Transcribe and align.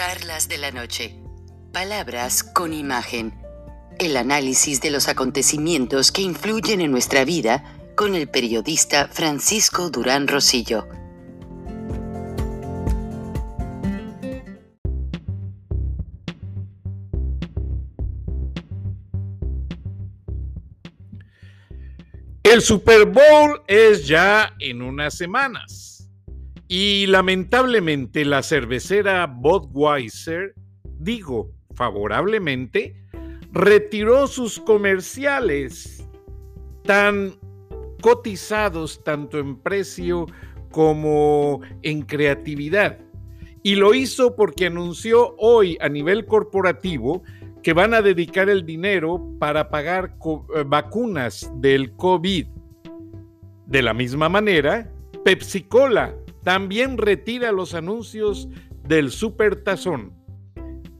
Charlas 0.00 0.48
de 0.48 0.56
la 0.56 0.70
Noche. 0.70 1.14
Palabras 1.74 2.42
con 2.42 2.72
imagen. 2.72 3.38
El 3.98 4.16
análisis 4.16 4.80
de 4.80 4.90
los 4.90 5.08
acontecimientos 5.08 6.10
que 6.10 6.22
influyen 6.22 6.80
en 6.80 6.90
nuestra 6.90 7.26
vida 7.26 7.62
con 7.96 8.14
el 8.14 8.26
periodista 8.26 9.08
Francisco 9.08 9.90
Durán 9.90 10.26
Rosillo. 10.26 10.88
El 22.42 22.62
Super 22.62 23.04
Bowl 23.04 23.60
es 23.66 24.08
ya 24.08 24.54
en 24.60 24.80
unas 24.80 25.14
semanas 25.14 25.99
y 26.72 27.06
lamentablemente 27.08 28.24
la 28.24 28.44
cervecera 28.44 29.26
Budweiser, 29.26 30.54
digo 31.00 31.50
favorablemente, 31.74 32.94
retiró 33.50 34.28
sus 34.28 34.60
comerciales 34.60 36.06
tan 36.84 37.32
cotizados 38.00 39.02
tanto 39.02 39.40
en 39.40 39.56
precio 39.56 40.26
como 40.70 41.60
en 41.82 42.02
creatividad. 42.02 43.00
Y 43.64 43.74
lo 43.74 43.92
hizo 43.92 44.36
porque 44.36 44.66
anunció 44.66 45.34
hoy 45.38 45.76
a 45.80 45.88
nivel 45.88 46.24
corporativo 46.24 47.24
que 47.64 47.72
van 47.72 47.94
a 47.94 48.00
dedicar 48.00 48.48
el 48.48 48.64
dinero 48.64 49.20
para 49.40 49.70
pagar 49.70 50.14
eh, 50.54 50.64
vacunas 50.64 51.50
del 51.56 51.90
COVID. 51.96 52.46
De 53.66 53.82
la 53.82 53.92
misma 53.92 54.28
manera, 54.28 54.88
Pepsi 55.24 55.62
Cola 55.62 56.14
también 56.42 56.98
retira 56.98 57.52
los 57.52 57.74
anuncios 57.74 58.48
del 58.86 59.10
Super 59.10 59.56
Tazón 59.62 60.12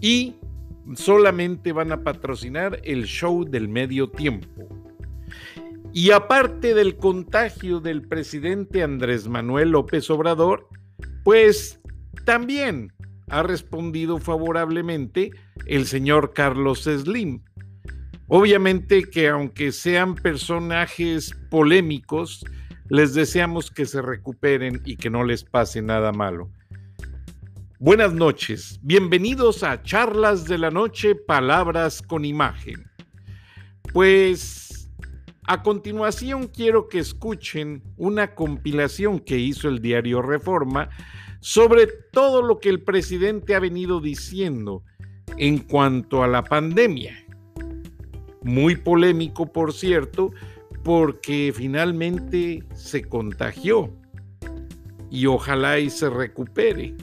y 0.00 0.36
solamente 0.94 1.72
van 1.72 1.92
a 1.92 2.02
patrocinar 2.02 2.80
el 2.84 3.05
show 3.05 3.44
del 3.44 3.68
medio 3.68 4.11
tiempo. 4.11 4.68
Y 5.92 6.12
aparte 6.12 6.74
del 6.74 6.96
contagio 6.96 7.80
del 7.80 8.02
presidente 8.02 8.83
Andrés 8.83 9.28
Manuel 9.28 9.70
López 9.70 10.08
Obrador, 10.11 10.68
pues 11.24 11.80
también 12.24 12.92
ha 13.28 13.42
respondido 13.42 14.18
favorablemente 14.18 15.30
el 15.66 15.86
señor 15.86 16.33
Carlos 16.33 16.84
Slim. 16.84 17.42
Obviamente 18.28 19.02
que 19.02 19.28
aunque 19.28 19.72
sean 19.72 20.14
personajes 20.14 21.34
polémicos, 21.50 22.44
les 22.91 23.14
deseamos 23.14 23.70
que 23.70 23.86
se 23.86 24.02
recuperen 24.02 24.83
y 24.84 24.96
que 24.96 25.10
no 25.10 25.22
les 25.22 25.44
pase 25.44 25.80
nada 25.80 26.12
malo. 26.12 26.50
Buenas 27.78 28.12
noches, 28.12 28.78
bienvenidos 28.83 29.62
a 29.62 29.83
Charlas 29.83 30.44
de 30.44 30.58
la 30.58 30.70
Noche, 30.70 31.14
Palabras 31.14 32.02
con 32.02 32.24
Imagen. 32.24 32.84
Pues 33.92 34.91
a 35.46 35.62
continuación 35.62 36.48
quiero 36.48 36.88
que 36.88 36.98
escuchen 36.98 37.83
una 37.96 38.34
compilación 38.34 39.20
que 39.20 39.38
hizo 39.38 39.68
el 39.68 39.80
diario 39.80 40.20
Reforma 40.20 40.91
sobre 41.41 41.86
todo 42.12 42.42
lo 42.42 42.58
que 42.58 42.68
el 42.68 42.83
presidente 42.83 43.55
ha 43.55 43.61
venido 43.61 44.00
diciendo 44.00 44.83
en 45.38 45.58
cuanto 45.58 46.22
a 46.22 46.28
la 46.28 46.42
pandemia. 46.42 47.24
Muy 48.42 48.77
polémico, 48.77 49.50
por 49.50 49.72
cierto, 49.72 50.33
porque 50.91 51.52
finalmente 51.55 52.64
se 52.74 53.05
contagió 53.05 53.96
y 55.08 55.27
ojalá 55.27 55.78
y 55.78 55.88
se 55.88 56.10
recupere, 56.10 56.96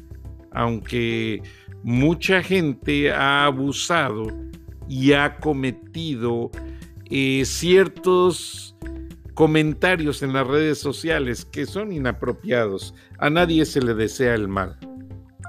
aunque 0.51 1.41
mucha 1.83 2.43
gente 2.43 3.13
ha 3.13 3.45
abusado 3.45 4.27
y 4.89 5.13
ha 5.13 5.37
cometido 5.37 6.51
eh, 7.05 7.43
ciertos 7.45 8.75
comentarios 9.35 10.21
en 10.21 10.33
las 10.33 10.45
redes 10.45 10.81
sociales 10.81 11.45
que 11.45 11.65
son 11.65 11.93
inapropiados. 11.93 12.93
A 13.19 13.29
nadie 13.29 13.65
se 13.65 13.79
le 13.79 13.93
desea 13.93 14.35
el 14.35 14.49
mal. 14.49 14.77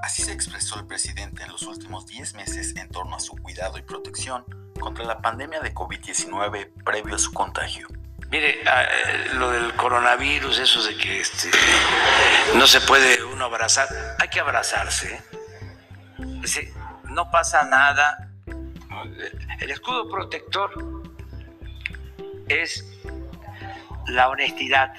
Así 0.05 0.23
se 0.23 0.33
expresó 0.33 0.79
el 0.79 0.87
presidente 0.87 1.43
en 1.43 1.49
los 1.51 1.65
últimos 1.65 2.07
10 2.07 2.37
meses 2.37 2.77
en 2.77 2.89
torno 2.89 3.17
a 3.17 3.21
su 3.21 3.35
cuidado 3.35 3.79
y 3.79 3.83
protección 3.83 4.45
contra 4.79 5.05
la 5.05 5.21
pandemia 5.21 5.59
de 5.59 5.75
COVID-19 5.75 6.85
previo 6.85 7.17
a 7.17 7.19
su 7.19 7.33
contagio. 7.33 7.89
Mire, 8.31 8.61
ah, 8.67 8.83
eh, 8.83 9.31
lo 9.35 9.51
del 9.51 9.75
coronavirus, 9.75 10.59
eso 10.59 10.83
de 10.83 10.97
que 10.97 11.21
este, 11.21 11.51
no 12.57 12.67
se 12.67 12.81
puede 12.83 13.25
uno 13.25 13.47
abrazar, 13.47 13.89
hay 14.19 14.29
que 14.29 14.41
abrazarse. 14.41 15.23
no 17.05 17.31
pasa 17.31 17.65
nada. 17.65 18.29
El 19.61 19.71
escudo 19.71 20.11
protector 20.11 20.71
es 22.49 22.85
la 24.09 24.29
honestidad. 24.29 24.93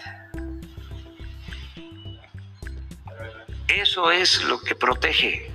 Eso 3.68 4.12
es 4.12 4.44
lo 4.44 4.60
que 4.60 4.74
protege. 4.74 5.52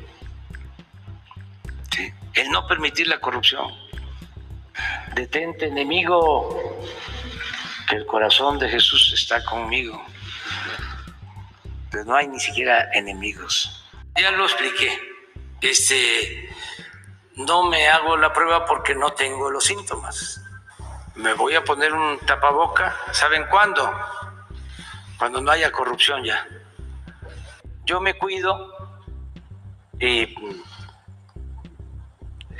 El 2.35 2.51
no 2.51 2.67
permitir 2.69 3.09
la 3.09 3.21
corrupción. 3.21 3.73
Detente, 5.15 5.67
enemigo, 5.67 6.81
que 7.89 7.97
el 7.97 8.07
corazón 8.07 8.59
de 8.59 8.69
Jesús 8.69 9.13
está 9.15 9.45
conmigo. 9.45 10.05
Pero 11.91 12.05
no 12.05 12.17
hay 12.17 12.29
ni 12.29 12.41
siquiera 12.41 12.91
enemigos. 12.93 13.85
Ya 14.17 14.31
lo 14.31 14.45
expliqué. 14.45 14.99
Este, 15.61 16.51
no 17.37 17.69
me 17.69 17.89
hago 17.89 18.17
la 18.17 18.33
prueba 18.33 18.67
porque 18.67 18.95
no 18.95 19.11
tengo 19.11 19.51
los 19.51 19.65
síntomas 19.65 20.45
me 21.17 21.33
voy 21.35 21.55
a 21.55 21.65
poner 21.65 21.93
un 21.93 22.19
tapaboca, 22.21 22.97
¿saben 23.13 23.47
cuándo? 23.49 23.89
Cuando 25.19 25.41
no 25.41 25.51
haya 25.51 25.71
corrupción 25.71 26.25
ya. 26.25 26.47
Yo 27.85 28.01
me 28.01 28.15
cuido 28.15 28.73
y 30.01 30.35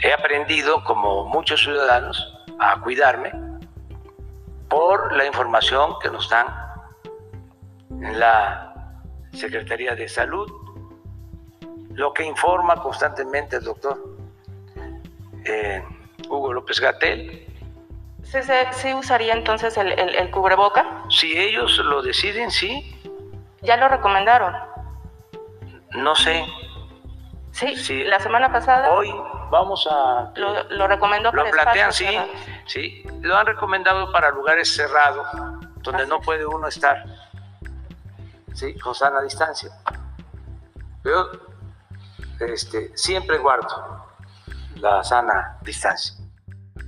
he 0.01 0.13
aprendido, 0.13 0.85
como 0.85 1.25
muchos 1.27 1.61
ciudadanos, 1.63 2.45
a 2.61 2.81
cuidarme 2.81 3.33
por 4.75 5.15
la 5.15 5.25
información 5.25 6.01
que 6.01 6.11
nos 6.11 6.29
dan 6.29 6.49
en 7.91 8.19
la 8.19 8.75
Secretaría 9.33 9.95
de 9.95 10.09
Salud, 10.09 10.51
lo 11.91 12.13
que 12.13 12.25
informa 12.25 12.83
constantemente 12.83 13.55
el 13.57 13.63
doctor 13.63 14.03
eh, 15.45 15.81
Hugo 16.29 16.53
López 16.53 16.81
Gatel, 16.81 17.47
¿Sí, 18.73 18.93
usaría 18.95 19.35
entonces 19.35 19.77
el, 19.77 19.93
el, 19.93 20.31
cubreboca? 20.33 21.05
Si 21.09 21.39
ellos 21.39 21.79
lo 21.79 22.03
deciden, 22.03 22.51
sí. 22.51 22.97
¿Ya 23.63 23.77
lo 23.77 23.87
recomendaron? 23.87 24.57
No 25.91 26.17
sé. 26.17 26.45
Sí, 27.53 28.03
la 28.03 28.19
semana 28.19 28.51
pasada. 28.51 28.91
Hoy 28.91 29.15
vamos 29.55 29.87
a. 29.91 30.33
Lo, 30.35 30.65
lo 30.65 30.89
recomendó 30.89 31.33
Lo 31.33 31.45
plantean, 31.45 31.93
sí, 31.93 32.07
sí. 32.67 33.05
Lo 33.21 33.37
han 33.37 33.47
recomendado 33.47 34.11
para 34.13 34.31
lugares 34.31 34.75
cerrados, 34.75 35.27
donde 35.77 36.07
no 36.07 36.21
puede 36.21 36.45
uno 36.45 36.67
estar. 36.69 37.05
Sí, 38.53 38.77
con 38.79 38.95
sana 38.95 39.23
distancia. 39.23 39.71
Yo 41.05 41.31
este, 42.41 42.97
siempre 42.97 43.39
guardo 43.39 44.07
la 44.77 45.03
sana 45.05 45.59
distancia. 45.63 46.17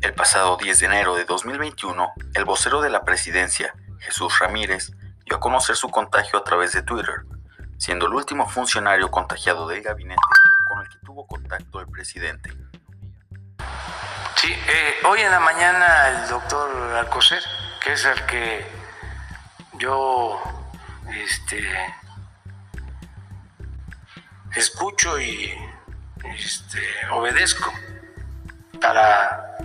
El 0.03 0.15
pasado 0.15 0.57
10 0.57 0.81
de 0.81 0.87
enero 0.87 1.15
de 1.15 1.25
2021, 1.25 2.13
el 2.35 2.45
vocero 2.45 2.81
de 2.81 2.91
la 2.91 3.05
presidencia, 3.05 3.75
Jesús 4.01 4.39
Ramírez, 4.41 4.93
dio 5.25 5.37
a 5.37 5.41
conocer 5.41 5.77
su 5.77 5.89
contagio 5.89 6.39
a 6.39 6.45
través 6.45 6.73
de 6.73 6.83
Twitter, 6.83 7.25
siendo 7.79 8.07
el 8.07 8.15
último 8.15 8.49
funcionario 8.49 9.11
contagiado 9.11 9.67
del 9.69 9.83
gabinete 9.83 10.23
tuvo 11.17 11.27
contacto 11.27 11.81
el 11.81 11.87
presidente. 11.89 12.51
Sí, 14.37 14.53
eh, 14.53 14.97
hoy 15.09 15.21
en 15.21 15.31
la 15.31 15.41
mañana 15.41 16.09
el 16.11 16.29
doctor 16.29 16.71
Alcocer, 16.95 17.43
que 17.83 17.95
es 17.95 18.05
el 18.05 18.27
que 18.27 18.67
yo 19.79 20.43
este, 21.09 21.65
escucho 24.55 25.19
y 25.19 25.59
este, 26.39 26.83
obedezco 27.11 27.73
para 28.79 29.57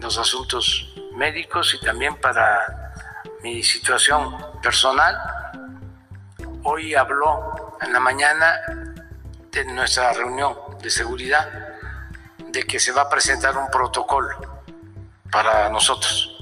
los 0.00 0.16
asuntos 0.16 0.94
médicos 1.16 1.74
y 1.74 1.84
también 1.84 2.14
para 2.20 2.94
mi 3.42 3.64
situación 3.64 4.36
personal. 4.62 5.18
Hoy 6.62 6.94
habló 6.94 7.76
en 7.80 7.92
la 7.92 7.98
mañana 7.98 8.60
de 9.50 9.64
nuestra 9.64 10.12
reunión 10.12 10.69
de 10.82 10.90
seguridad 10.90 11.48
de 12.38 12.64
que 12.64 12.80
se 12.80 12.92
va 12.92 13.02
a 13.02 13.08
presentar 13.08 13.56
un 13.56 13.70
protocolo 13.70 14.62
para 15.30 15.68
nosotros 15.68 16.36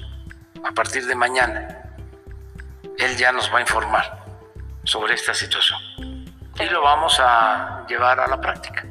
a 0.63 0.71
partir 0.71 1.05
de 1.05 1.15
mañana. 1.15 1.83
Él 2.97 3.15
ya 3.17 3.31
nos 3.31 3.53
va 3.53 3.59
a 3.59 3.61
informar 3.61 4.23
sobre 4.83 5.13
esta 5.13 5.33
situación 5.33 5.79
y 6.59 6.65
lo 6.65 6.81
vamos 6.81 7.19
a 7.19 7.85
llevar 7.87 8.19
a 8.19 8.27
la 8.27 8.39
práctica. 8.39 8.85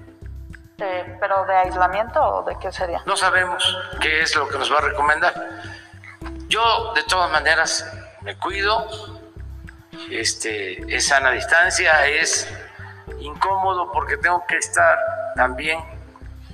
Eh, 0.78 1.16
¿Pero 1.20 1.44
de 1.44 1.56
aislamiento 1.56 2.22
o 2.22 2.42
de 2.44 2.56
qué 2.58 2.70
sería? 2.70 3.02
No 3.04 3.16
sabemos 3.16 3.76
qué 4.00 4.22
es 4.22 4.36
lo 4.36 4.48
que 4.48 4.58
nos 4.58 4.72
va 4.72 4.78
a 4.78 4.82
recomendar. 4.82 5.34
Yo, 6.46 6.92
de 6.94 7.02
todas 7.02 7.30
maneras, 7.32 7.84
me 8.22 8.38
cuido, 8.38 8.86
este, 10.10 10.94
es 10.94 11.08
sana 11.08 11.32
distancia, 11.32 12.06
es 12.06 12.48
incómodo 13.18 13.90
porque 13.92 14.16
tengo 14.18 14.44
que 14.46 14.56
estar 14.56 14.96
también 15.38 15.78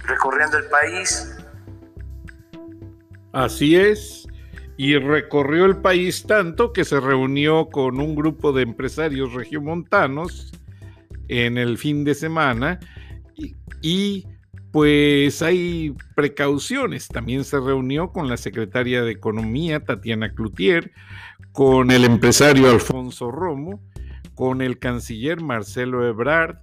recorriendo 0.07 0.59
el 0.59 0.67
país. 0.67 1.35
Así 3.33 3.75
es, 3.75 4.29
y 4.77 4.97
recorrió 4.99 5.65
el 5.65 5.79
país 5.79 6.25
tanto 6.27 6.73
que 6.73 6.85
se 6.85 7.01
reunió 7.01 7.71
con 7.71 7.99
un 7.99 8.15
grupo 8.15 8.53
de 8.53 8.63
empresarios 8.63 9.33
regiomontanos 9.33 10.53
en 11.29 11.57
el 11.57 11.79
fin 11.79 12.05
de 12.05 12.15
semana 12.15 12.79
y, 13.35 13.57
y 13.81 14.27
pues 14.71 15.41
hay 15.41 15.95
precauciones. 16.15 17.09
También 17.09 17.45
se 17.45 17.59
reunió 17.59 18.13
con 18.13 18.29
la 18.29 18.37
secretaria 18.37 19.03
de 19.03 19.13
Economía, 19.13 19.81
Tatiana 19.81 20.35
Cloutier, 20.35 20.93
con 21.53 21.91
el 21.91 22.05
empresario 22.05 22.71
Alfonso 22.71 23.31
Romo, 23.31 23.81
con 24.35 24.61
el 24.61 24.79
canciller 24.79 25.41
Marcelo 25.41 26.07
Ebrard 26.07 26.59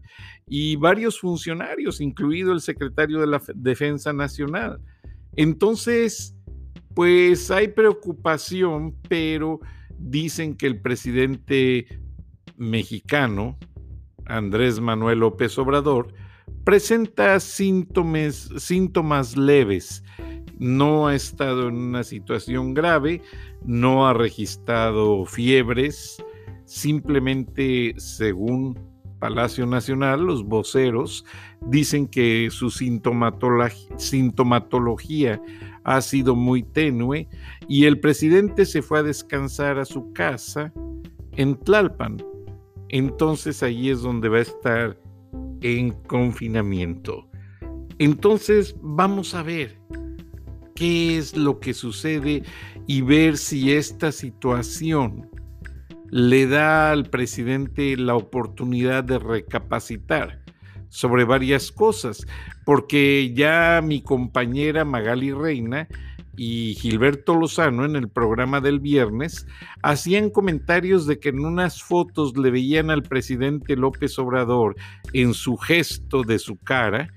y 0.54 0.76
varios 0.76 1.18
funcionarios, 1.18 2.02
incluido 2.02 2.52
el 2.52 2.60
secretario 2.60 3.22
de 3.22 3.28
la 3.28 3.42
Defensa 3.56 4.12
Nacional. 4.12 4.82
Entonces, 5.38 6.36
pues 6.94 7.50
hay 7.52 7.70
preocupación, 7.70 8.94
pero 9.08 9.62
dicen 9.98 10.58
que 10.58 10.68
el 10.68 10.82
presidente 10.82 11.88
mexicano, 12.58 13.58
Andrés 14.26 14.82
Manuel 14.82 15.20
López 15.20 15.58
Obrador, 15.58 16.14
presenta 16.66 17.40
síntomas, 17.40 18.50
leves. 19.38 20.04
No 20.60 21.08
ha 21.08 21.16
estado 21.16 21.70
en 21.70 21.76
una 21.76 22.04
situación 22.04 22.74
grave, 22.74 23.22
no 23.64 24.06
ha 24.06 24.14
registrado 24.14 25.26
fiebres, 25.26 26.22
simplemente 26.66 27.94
según 27.96 28.91
Palacio 29.22 29.66
Nacional, 29.68 30.26
los 30.26 30.44
voceros 30.44 31.24
dicen 31.68 32.08
que 32.08 32.50
su 32.50 32.72
sintomatología 32.72 35.40
ha 35.84 36.02
sido 36.02 36.36
muy 36.36 36.64
tenue 36.64 37.30
y 37.68 37.86
el 37.86 38.00
presidente 38.00 38.66
se 38.66 38.82
fue 38.82 38.98
a 39.00 39.04
descansar 39.04 39.78
a 39.78 39.86
su 39.86 40.12
casa 40.12 40.74
en 41.34 41.56
Tlalpan. 41.56 42.18
Entonces 42.90 43.62
ahí 43.62 43.92
es 43.92 44.02
donde 44.02 44.28
va 44.28 44.40
a 44.40 44.42
estar 44.42 45.00
en 45.62 45.92
confinamiento. 46.08 47.30
Entonces 48.00 48.76
vamos 48.82 49.36
a 49.36 49.44
ver 49.44 49.80
qué 50.74 51.20
es 51.20 51.38
lo 51.38 51.60
que 51.60 51.76
sucede 51.76 52.42
y 52.88 53.02
ver 53.02 53.38
si 53.38 53.72
esta 53.72 54.12
situación 54.12 55.30
le 56.12 56.46
da 56.46 56.92
al 56.92 57.10
presidente 57.10 57.96
la 57.96 58.16
oportunidad 58.16 59.04
de 59.04 59.18
recapacitar 59.18 60.42
sobre 60.90 61.24
varias 61.24 61.72
cosas, 61.72 62.28
porque 62.66 63.34
ya 63.34 63.82
mi 63.82 64.02
compañera 64.02 64.84
Magali 64.84 65.32
Reina 65.32 65.88
y 66.36 66.76
Gilberto 66.76 67.36
Lozano 67.36 67.86
en 67.86 67.96
el 67.96 68.10
programa 68.10 68.60
del 68.60 68.82
viernes 68.82 69.48
hacían 69.84 70.30
comentarios 70.30 71.08
de 71.08 71.20
que 71.20 71.30
en 71.30 71.46
unas 71.46 71.82
fotos 71.82 72.38
le 72.38 72.52
veían 72.52 72.90
al 72.90 73.04
presidente 73.04 73.78
López 73.78 74.20
Obrador 74.20 74.76
en 75.14 75.34
su 75.34 75.56
gesto 75.56 76.24
de 76.24 76.40
su 76.40 76.58
cara 76.58 77.08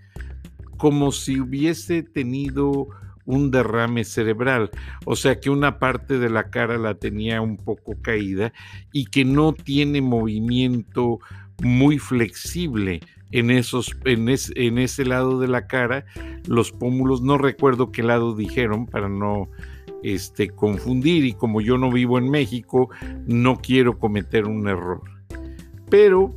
como 0.77 1.11
si 1.11 1.41
hubiese 1.41 2.03
tenido 2.03 2.89
un 3.27 3.51
derrame 3.51 4.05
cerebral, 4.05 4.71
o 5.05 5.17
sea 5.17 5.41
que 5.41 5.51
una 5.51 5.79
parte 5.79 6.19
de 6.19 6.31
la 6.31 6.51
cara 6.51 6.79
la 6.79 6.95
tenía 6.95 7.41
un 7.41 7.57
poco 7.57 7.95
caída 8.03 8.53
y 8.93 9.07
que 9.07 9.25
no 9.25 9.53
tiene 9.53 10.01
movimiento 10.01 11.21
muy 11.63 11.99
flexible 11.99 13.01
en, 13.31 13.51
esos, 13.51 13.97
en, 14.05 14.29
en 14.29 14.79
ese 14.79 15.05
lado 15.05 15.41
de 15.41 15.49
la 15.49 15.67
cara, 15.67 16.05
los 16.47 16.71
pómulos, 16.71 17.23
no 17.23 17.39
recuerdo 17.39 17.91
qué 17.91 18.03
lado 18.03 18.35
dijeron 18.37 18.87
para 18.87 19.09
no 19.09 19.49
este, 20.05 20.51
confundir 20.51 21.25
y 21.25 21.33
como 21.33 21.61
yo 21.61 21.79
no 21.79 21.91
vivo 21.91 22.19
en 22.19 22.31
México, 22.31 22.91
no 23.27 23.57
quiero 23.57 23.99
cometer 23.99 24.47
un 24.47 24.69
error. 24.69 25.03
Pero 25.91 26.35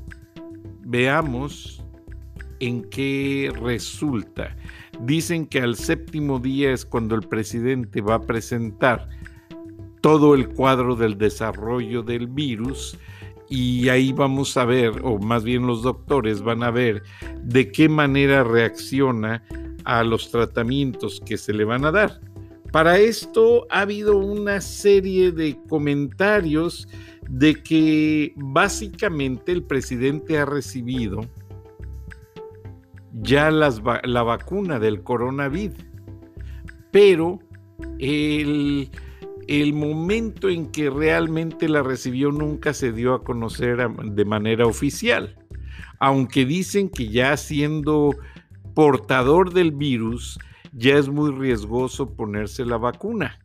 veamos 0.85 1.83
en 2.59 2.83
qué 2.89 3.51
resulta. 3.61 4.55
Dicen 5.01 5.45
que 5.45 5.61
al 5.61 5.75
séptimo 5.75 6.39
día 6.39 6.71
es 6.71 6.85
cuando 6.85 7.15
el 7.15 7.21
presidente 7.21 8.01
va 8.01 8.15
a 8.15 8.21
presentar 8.21 9.09
todo 10.01 10.35
el 10.35 10.49
cuadro 10.49 10.95
del 10.95 11.17
desarrollo 11.17 12.01
del 12.01 12.27
virus 12.27 12.97
y 13.49 13.89
ahí 13.89 14.11
vamos 14.11 14.57
a 14.57 14.65
ver, 14.65 15.01
o 15.03 15.17
más 15.19 15.43
bien 15.43 15.67
los 15.67 15.81
doctores 15.83 16.41
van 16.41 16.63
a 16.63 16.71
ver 16.71 17.03
de 17.41 17.71
qué 17.71 17.87
manera 17.87 18.43
reacciona 18.43 19.43
a 19.85 20.03
los 20.03 20.31
tratamientos 20.31 21.21
que 21.25 21.37
se 21.37 21.53
le 21.53 21.63
van 21.63 21.85
a 21.85 21.91
dar. 21.91 22.19
Para 22.71 22.97
esto 22.97 23.65
ha 23.69 23.81
habido 23.81 24.17
una 24.17 24.59
serie 24.59 25.31
de 25.31 25.57
comentarios 25.69 26.87
de 27.29 27.55
que 27.55 28.33
básicamente 28.35 29.53
el 29.53 29.63
presidente 29.63 30.37
ha 30.37 30.45
recibido 30.45 31.21
ya 33.21 33.51
la 33.51 34.23
vacuna 34.23 34.79
del 34.79 35.03
coronavirus, 35.03 35.85
pero 36.91 37.39
el 37.99 38.89
el 39.47 39.73
momento 39.73 40.49
en 40.49 40.69
que 40.71 40.89
realmente 40.89 41.69
la 41.69 41.81
recibió 41.81 42.31
nunca 42.31 42.73
se 42.73 42.91
dio 42.91 43.13
a 43.13 43.23
conocer 43.23 43.89
de 43.89 44.25
manera 44.25 44.65
oficial, 44.65 45.35
aunque 45.99 46.45
dicen 46.45 46.89
que 46.89 47.07
ya 47.07 47.35
siendo 47.37 48.13
portador 48.75 49.53
del 49.53 49.71
virus 49.71 50.37
ya 50.73 50.97
es 50.97 51.07
muy 51.07 51.31
riesgoso 51.31 52.13
ponerse 52.13 52.65
la 52.65 52.77
vacuna. 52.77 53.39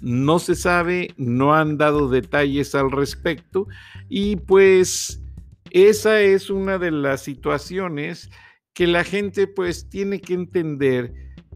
No 0.00 0.38
se 0.38 0.54
sabe, 0.54 1.12
no 1.16 1.54
han 1.54 1.78
dado 1.78 2.08
detalles 2.08 2.74
al 2.74 2.90
respecto. 2.90 3.66
Y 4.08 4.36
pues 4.36 5.22
esa 5.70 6.20
es 6.20 6.48
una 6.48 6.78
de 6.78 6.90
las 6.90 7.22
situaciones 7.22 8.30
que 8.74 8.88
la 8.88 9.04
gente 9.04 9.46
pues 9.46 9.88
tiene 9.88 10.20
que 10.20 10.34
entender 10.34 11.14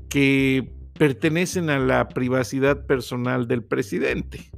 que 0.09 0.73
pertenecen 0.95 1.69
a 1.69 1.79
la 1.79 2.09
privacidad 2.09 2.87
personal 2.87 3.47
del 3.49 3.63
presidente. 3.65 4.51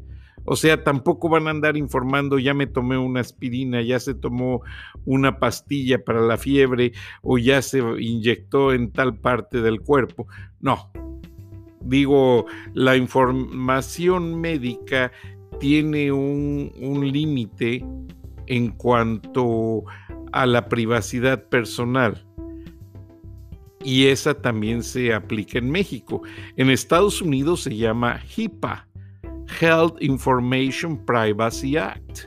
O 0.45 0.57
sea, 0.57 0.83
tampoco 0.85 1.29
van 1.29 1.49
a 1.49 1.51
andar 1.51 1.77
informando, 1.77 2.39
ya 2.39 2.55
me 2.55 2.67
tomé 2.67 2.97
una 2.97 3.21
aspirina, 3.21 3.83
ya 3.83 3.99
se 3.99 4.15
tomó 4.15 4.63
una 5.05 5.39
pastilla 5.39 6.03
para 6.03 6.21
la 6.21 6.39
fiebre 6.39 6.93
o 7.23 7.39
ya 7.39 7.61
se 7.63 7.79
inyectó 7.99 8.73
en 8.73 8.91
tal 8.91 9.19
parte 9.19 9.61
del 9.61 9.81
cuerpo. 9.81 10.27
No. 10.61 10.91
Digo, 11.83 12.47
la 12.75 12.97
información 12.97 14.39
médica 14.39 15.13
tiene 15.61 16.13
un, 16.13 16.73
un 16.79 17.11
límite 17.11 17.85
en 18.47 18.71
cuanto 18.73 19.85
a 20.33 20.47
la 20.47 20.69
privacidad 20.69 21.49
personal 21.49 22.27
y 23.83 24.07
esa 24.07 24.35
también 24.35 24.83
se 24.83 25.15
aplica 25.15 25.59
en 25.59 25.71
México. 25.71 26.23
En 26.57 26.71
Estados 26.71 27.23
Unidos 27.23 27.63
se 27.63 27.77
llama 27.77 28.21
HIPAA, 28.37 28.87
Health 29.61 29.97
Information 30.01 31.05
Privacy 31.05 31.77
Act, 31.77 32.27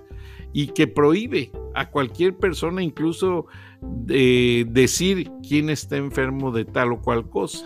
y 0.51 0.67
que 0.67 0.87
prohíbe 0.87 1.51
a 1.75 1.89
cualquier 1.89 2.37
persona 2.37 2.81
incluso 2.81 3.47
de 3.81 4.65
decir 4.69 5.31
quién 5.47 5.69
está 5.69 5.97
enfermo 5.97 6.51
de 6.51 6.65
tal 6.65 6.93
o 6.93 7.01
cual 7.01 7.29
cosa. 7.29 7.65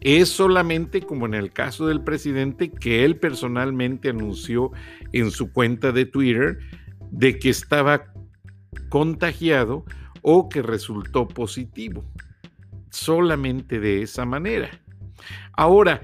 Es 0.00 0.28
solamente 0.28 1.00
como 1.02 1.26
en 1.26 1.34
el 1.34 1.52
caso 1.52 1.86
del 1.86 2.02
presidente 2.02 2.70
que 2.70 3.04
él 3.04 3.18
personalmente 3.18 4.08
anunció 4.08 4.72
en 5.12 5.30
su 5.30 5.52
cuenta 5.52 5.92
de 5.92 6.06
Twitter 6.06 6.58
de 7.10 7.38
que 7.38 7.50
estaba 7.50 8.12
contagiado 8.88 9.84
o 10.22 10.48
que 10.48 10.60
resultó 10.62 11.28
positivo 11.28 12.04
solamente 12.92 13.80
de 13.80 14.02
esa 14.02 14.24
manera. 14.24 14.70
Ahora, 15.54 16.02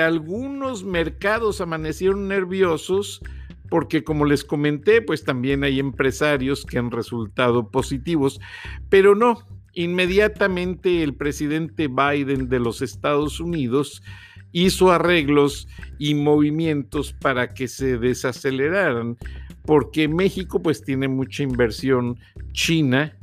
algunos 0.00 0.84
mercados 0.84 1.60
amanecieron 1.60 2.28
nerviosos 2.28 3.20
porque 3.68 4.02
como 4.04 4.24
les 4.24 4.44
comenté, 4.44 5.02
pues 5.02 5.24
también 5.24 5.64
hay 5.64 5.78
empresarios 5.78 6.64
que 6.64 6.78
han 6.78 6.90
resultado 6.90 7.70
positivos, 7.70 8.40
pero 8.88 9.14
no, 9.14 9.42
inmediatamente 9.74 11.02
el 11.02 11.14
presidente 11.14 11.88
Biden 11.88 12.48
de 12.48 12.60
los 12.60 12.80
Estados 12.80 13.40
Unidos 13.40 14.02
hizo 14.52 14.90
arreglos 14.90 15.68
y 15.98 16.14
movimientos 16.14 17.12
para 17.12 17.52
que 17.52 17.68
se 17.68 17.98
desaceleraran, 17.98 19.18
porque 19.66 20.08
México 20.08 20.62
pues 20.62 20.82
tiene 20.82 21.08
mucha 21.08 21.42
inversión 21.42 22.18
china 22.52 23.14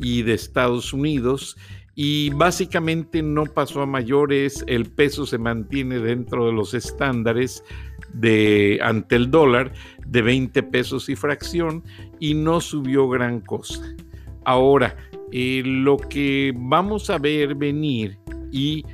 y 0.00 0.22
de 0.22 0.34
Estados 0.34 0.92
Unidos 0.92 1.56
y 2.00 2.30
básicamente 2.30 3.24
no 3.24 3.42
pasó 3.44 3.82
a 3.82 3.86
mayores, 3.86 4.62
el 4.68 4.84
peso 4.84 5.26
se 5.26 5.36
mantiene 5.36 5.98
dentro 5.98 6.46
de 6.46 6.52
los 6.52 6.72
estándares 6.72 7.64
ante 8.80 9.16
el 9.16 9.32
dólar 9.32 9.72
de 10.06 10.22
20 10.22 10.62
pesos 10.62 11.08
y 11.08 11.16
fracción 11.16 11.82
y 12.20 12.34
no 12.34 12.60
subió 12.60 13.08
gran 13.08 13.40
cosa. 13.40 13.82
Ahora, 14.44 14.96
eh, 15.32 15.64
lo 15.64 15.96
que 15.96 16.54
vamos 16.56 17.10
a 17.10 17.18
ver 17.18 17.56
venir 17.56 18.16
y 18.52 18.84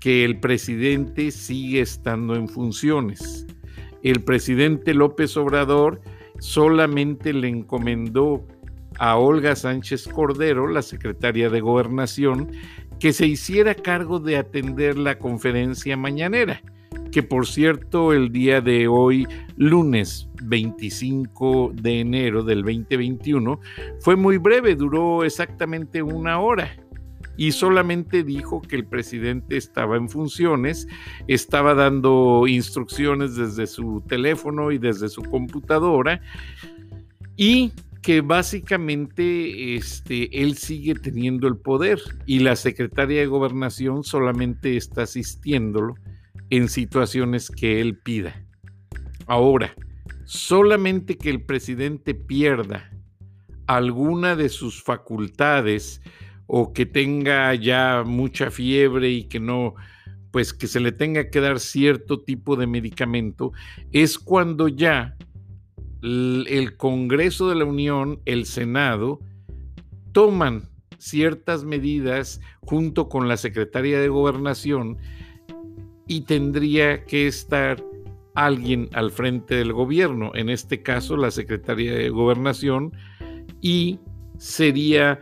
que 0.00 0.24
el 0.24 0.40
presidente 0.40 1.30
sigue 1.30 1.82
estando 1.82 2.34
en 2.34 2.48
funciones. 2.48 3.46
El 4.02 4.24
presidente 4.24 4.92
López 4.92 5.36
Obrador 5.36 6.00
solamente 6.40 7.32
le 7.32 7.46
encomendó 7.46 8.44
a 8.98 9.16
Olga 9.16 9.56
Sánchez 9.56 10.08
Cordero, 10.08 10.68
la 10.68 10.82
secretaria 10.82 11.50
de 11.50 11.60
Gobernación, 11.60 12.50
que 12.98 13.12
se 13.12 13.26
hiciera 13.26 13.74
cargo 13.74 14.20
de 14.20 14.36
atender 14.36 14.96
la 14.96 15.18
conferencia 15.18 15.96
mañanera, 15.96 16.62
que 17.10 17.22
por 17.22 17.46
cierto 17.46 18.12
el 18.12 18.32
día 18.32 18.60
de 18.60 18.88
hoy, 18.88 19.26
lunes 19.56 20.28
25 20.42 21.72
de 21.74 22.00
enero 22.00 22.42
del 22.42 22.62
2021, 22.62 23.60
fue 24.00 24.16
muy 24.16 24.38
breve, 24.38 24.74
duró 24.74 25.24
exactamente 25.24 26.02
una 26.02 26.40
hora 26.40 26.70
y 27.36 27.52
solamente 27.52 28.22
dijo 28.22 28.62
que 28.62 28.76
el 28.76 28.86
presidente 28.86 29.56
estaba 29.56 29.96
en 29.96 30.08
funciones, 30.08 30.86
estaba 31.26 31.74
dando 31.74 32.46
instrucciones 32.46 33.36
desde 33.36 33.66
su 33.66 34.02
teléfono 34.06 34.70
y 34.70 34.78
desde 34.78 35.08
su 35.08 35.22
computadora 35.22 36.20
y 37.36 37.72
que 38.04 38.20
básicamente 38.20 39.76
este, 39.76 40.42
él 40.42 40.58
sigue 40.58 40.94
teniendo 40.94 41.48
el 41.48 41.56
poder 41.56 41.98
y 42.26 42.40
la 42.40 42.54
secretaria 42.54 43.20
de 43.20 43.26
gobernación 43.26 44.04
solamente 44.04 44.76
está 44.76 45.04
asistiéndolo 45.04 45.94
en 46.50 46.68
situaciones 46.68 47.50
que 47.50 47.80
él 47.80 47.96
pida. 47.96 48.44
Ahora, 49.26 49.74
solamente 50.26 51.16
que 51.16 51.30
el 51.30 51.46
presidente 51.46 52.14
pierda 52.14 52.90
alguna 53.66 54.36
de 54.36 54.50
sus 54.50 54.82
facultades 54.82 56.02
o 56.46 56.74
que 56.74 56.84
tenga 56.84 57.54
ya 57.54 58.02
mucha 58.04 58.50
fiebre 58.50 59.08
y 59.08 59.24
que 59.24 59.40
no, 59.40 59.76
pues 60.30 60.52
que 60.52 60.66
se 60.66 60.80
le 60.80 60.92
tenga 60.92 61.30
que 61.30 61.40
dar 61.40 61.58
cierto 61.58 62.20
tipo 62.20 62.54
de 62.56 62.66
medicamento, 62.66 63.52
es 63.92 64.18
cuando 64.18 64.68
ya 64.68 65.16
el 66.04 66.76
Congreso 66.76 67.48
de 67.48 67.54
la 67.54 67.64
Unión, 67.64 68.20
el 68.26 68.44
Senado, 68.44 69.20
toman 70.12 70.68
ciertas 70.98 71.64
medidas 71.64 72.40
junto 72.60 73.08
con 73.08 73.26
la 73.28 73.36
Secretaría 73.36 73.98
de 73.98 74.08
Gobernación 74.08 74.98
y 76.06 76.22
tendría 76.22 77.04
que 77.04 77.26
estar 77.26 77.82
alguien 78.34 78.88
al 78.92 79.10
frente 79.10 79.54
del 79.54 79.72
gobierno, 79.72 80.32
en 80.34 80.50
este 80.50 80.82
caso 80.82 81.16
la 81.16 81.30
Secretaría 81.30 81.94
de 81.94 82.10
Gobernación, 82.10 82.92
y 83.60 83.98
sería 84.36 85.18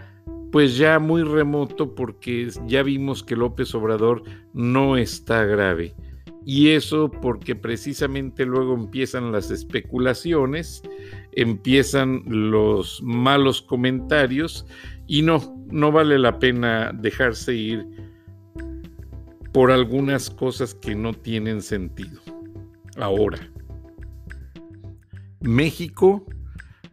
pues 0.51 0.77
ya 0.77 0.99
muy 0.99 1.23
remoto 1.23 1.95
porque 1.95 2.49
ya 2.67 2.83
vimos 2.83 3.23
que 3.23 3.37
López 3.37 3.75
Obrador 3.75 4.23
no 4.53 4.97
está 4.97 5.45
grave. 5.45 5.95
Y 6.45 6.71
eso 6.71 7.11
porque 7.11 7.55
precisamente 7.55 8.45
luego 8.45 8.75
empiezan 8.75 9.31
las 9.31 9.51
especulaciones, 9.51 10.83
empiezan 11.33 12.23
los 12.27 13.01
malos 13.03 13.63
comentarios 13.63 14.67
y 15.07 15.23
no, 15.23 15.57
no 15.71 15.93
vale 15.93 16.19
la 16.19 16.39
pena 16.39 16.93
dejarse 16.93 17.55
ir 17.55 17.87
por 19.53 19.71
algunas 19.71 20.31
cosas 20.31 20.75
que 20.75 20.95
no 20.95 21.13
tienen 21.13 21.63
sentido. 21.63 22.21
Ahora, 22.97 23.39
México, 25.41 26.27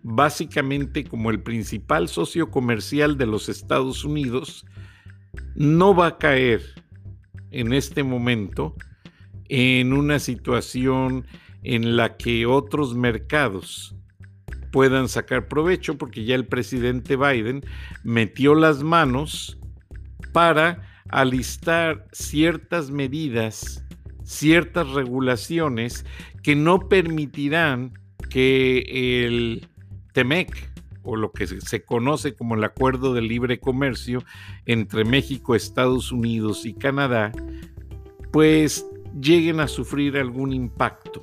básicamente 0.03 1.03
como 1.06 1.29
el 1.32 1.41
principal 1.41 2.08
socio 2.08 2.51
comercial 2.51 3.18
de 3.18 3.25
los 3.25 3.50
Estados 3.50 4.03
Unidos, 4.03 4.65
no 5.56 5.96
va 5.96 6.08
a 6.08 6.18
caer 6.18 6.62
en 7.51 7.74
este 7.74 8.03
momento 8.03 8.75
en 9.50 9.94
una 9.94 10.20
situación 10.20 11.25
en 11.63 11.98
la 11.98 12.15
que 12.15 12.46
otros 12.46 12.96
mercados 12.96 13.96
puedan 14.72 15.10
sacar 15.10 15.48
provecho, 15.48 15.98
porque 15.98 16.24
ya 16.24 16.36
el 16.36 16.46
presidente 16.46 17.15
Biden 17.15 17.63
metió 18.03 18.56
las 18.56 18.84
manos 18.84 19.58
para 20.32 20.88
alistar 21.10 22.06
ciertas 22.12 22.91
medidas, 22.91 23.84
ciertas 24.24 24.89
regulaciones 24.91 26.06
que 26.44 26.56
no 26.56 26.88
permitirán 26.88 27.94
que 28.29 29.25
el 29.25 29.68
TEMEC, 30.13 30.70
o 31.01 31.15
lo 31.15 31.32
que 31.32 31.48
se 31.48 31.82
conoce 31.82 32.36
como 32.36 32.56
el 32.56 32.63
Acuerdo 32.63 33.13
de 33.13 33.22
Libre 33.22 33.60
Comercio 33.60 34.24
entre 34.65 35.06
México, 35.06 35.56
Estados 35.56 36.12
Unidos 36.12 36.65
y 36.65 36.74
Canadá, 36.74 37.32
pues 38.32 38.86
lleguen 39.20 39.60
a 39.60 39.68
sufrir 39.68 40.18
algún 40.18 40.54
impacto. 40.54 41.22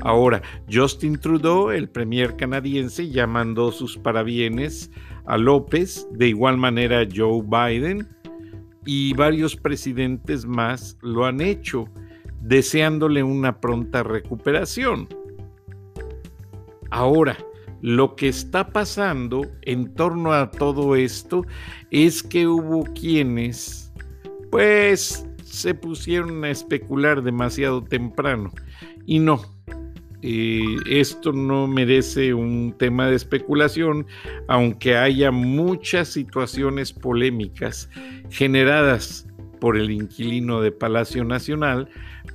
Ahora, 0.00 0.42
Justin 0.70 1.18
Trudeau, 1.18 1.70
el 1.70 1.88
premier 1.88 2.36
canadiense, 2.36 3.08
ya 3.08 3.26
mandó 3.26 3.72
sus 3.72 3.96
parabienes 3.96 4.90
a 5.26 5.38
López, 5.38 6.06
de 6.12 6.28
igual 6.28 6.58
manera 6.58 7.06
Joe 7.14 7.42
Biden 7.42 8.08
y 8.84 9.14
varios 9.14 9.56
presidentes 9.56 10.44
más 10.44 10.98
lo 11.00 11.24
han 11.24 11.40
hecho, 11.40 11.86
deseándole 12.42 13.22
una 13.22 13.60
pronta 13.60 14.02
recuperación. 14.02 15.08
Ahora, 16.90 17.38
lo 17.80 18.14
que 18.14 18.28
está 18.28 18.68
pasando 18.68 19.42
en 19.62 19.94
torno 19.94 20.32
a 20.32 20.50
todo 20.50 20.96
esto 20.96 21.44
es 21.90 22.22
que 22.22 22.46
hubo 22.46 22.84
quienes, 22.94 23.92
pues, 24.50 25.26
se 25.54 25.74
pusieron 25.74 26.44
a 26.44 26.50
especular 26.50 27.22
demasiado 27.22 27.82
temprano. 27.82 28.52
Y 29.06 29.18
no, 29.18 29.40
eh, 30.22 30.76
esto 30.86 31.32
no 31.32 31.66
merece 31.66 32.32
un 32.32 32.74
tema 32.78 33.08
de 33.08 33.16
especulación, 33.16 34.06
aunque 34.48 34.96
haya 34.96 35.30
muchas 35.30 36.08
situaciones 36.08 36.92
polémicas 36.92 37.90
generadas 38.30 39.26
por 39.60 39.76
el 39.76 39.90
inquilino 39.90 40.62
de 40.62 40.72
Palacio 40.72 41.24
Nacional, 41.24 41.88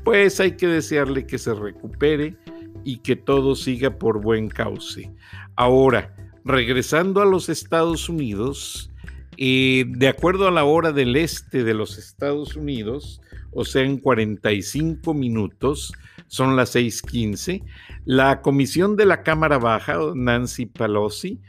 pues 0.04 0.40
hay 0.40 0.52
que 0.52 0.68
desearle 0.68 1.26
que 1.26 1.38
se 1.38 1.54
recupere 1.54 2.38
y 2.84 2.98
que 2.98 3.16
todo 3.16 3.56
siga 3.56 3.98
por 3.98 4.22
buen 4.22 4.50
cauce. 4.50 5.12
Ahora, 5.56 6.16
regresando 6.46 7.22
a 7.22 7.26
los 7.26 7.50
Estados 7.50 8.08
Unidos, 8.08 8.92
de 9.39 10.08
acuerdo 10.10 10.48
a 10.48 10.51
la 10.51 10.65
hora 10.65 10.91
del 10.91 11.15
este 11.15 11.63
de 11.63 11.74
los 11.74 11.98
Estados 11.98 12.58
Unidos, 12.58 13.22
o 13.51 13.63
sea, 13.63 13.84
en 13.84 13.98
45 13.98 15.13
minutos, 15.13 15.93
son 16.27 16.58
las 16.58 16.75
6:15, 16.75 17.63
la 18.03 18.41
comisión 18.41 18.98
de 18.98 19.05
la 19.05 19.24
Cámara 19.24 19.58
Baja, 19.58 19.98
Nancy 20.13 20.65
Pelosi, 20.65 21.39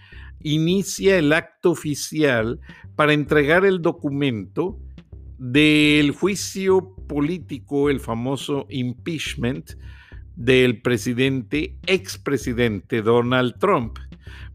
inicia 0.41 1.19
el 1.19 1.33
acto 1.33 1.73
oficial 1.73 2.61
para 2.95 3.13
entregar 3.13 3.65
el 3.65 3.83
documento 3.83 4.79
del 5.39 6.13
juicio 6.13 6.95
político, 7.09 7.91
el 7.91 7.99
famoso 7.99 8.67
impeachment 8.71 9.73
del 10.37 10.81
presidente, 10.81 11.77
expresidente 11.87 13.03
Donald 13.03 13.59
Trump. 13.59 13.99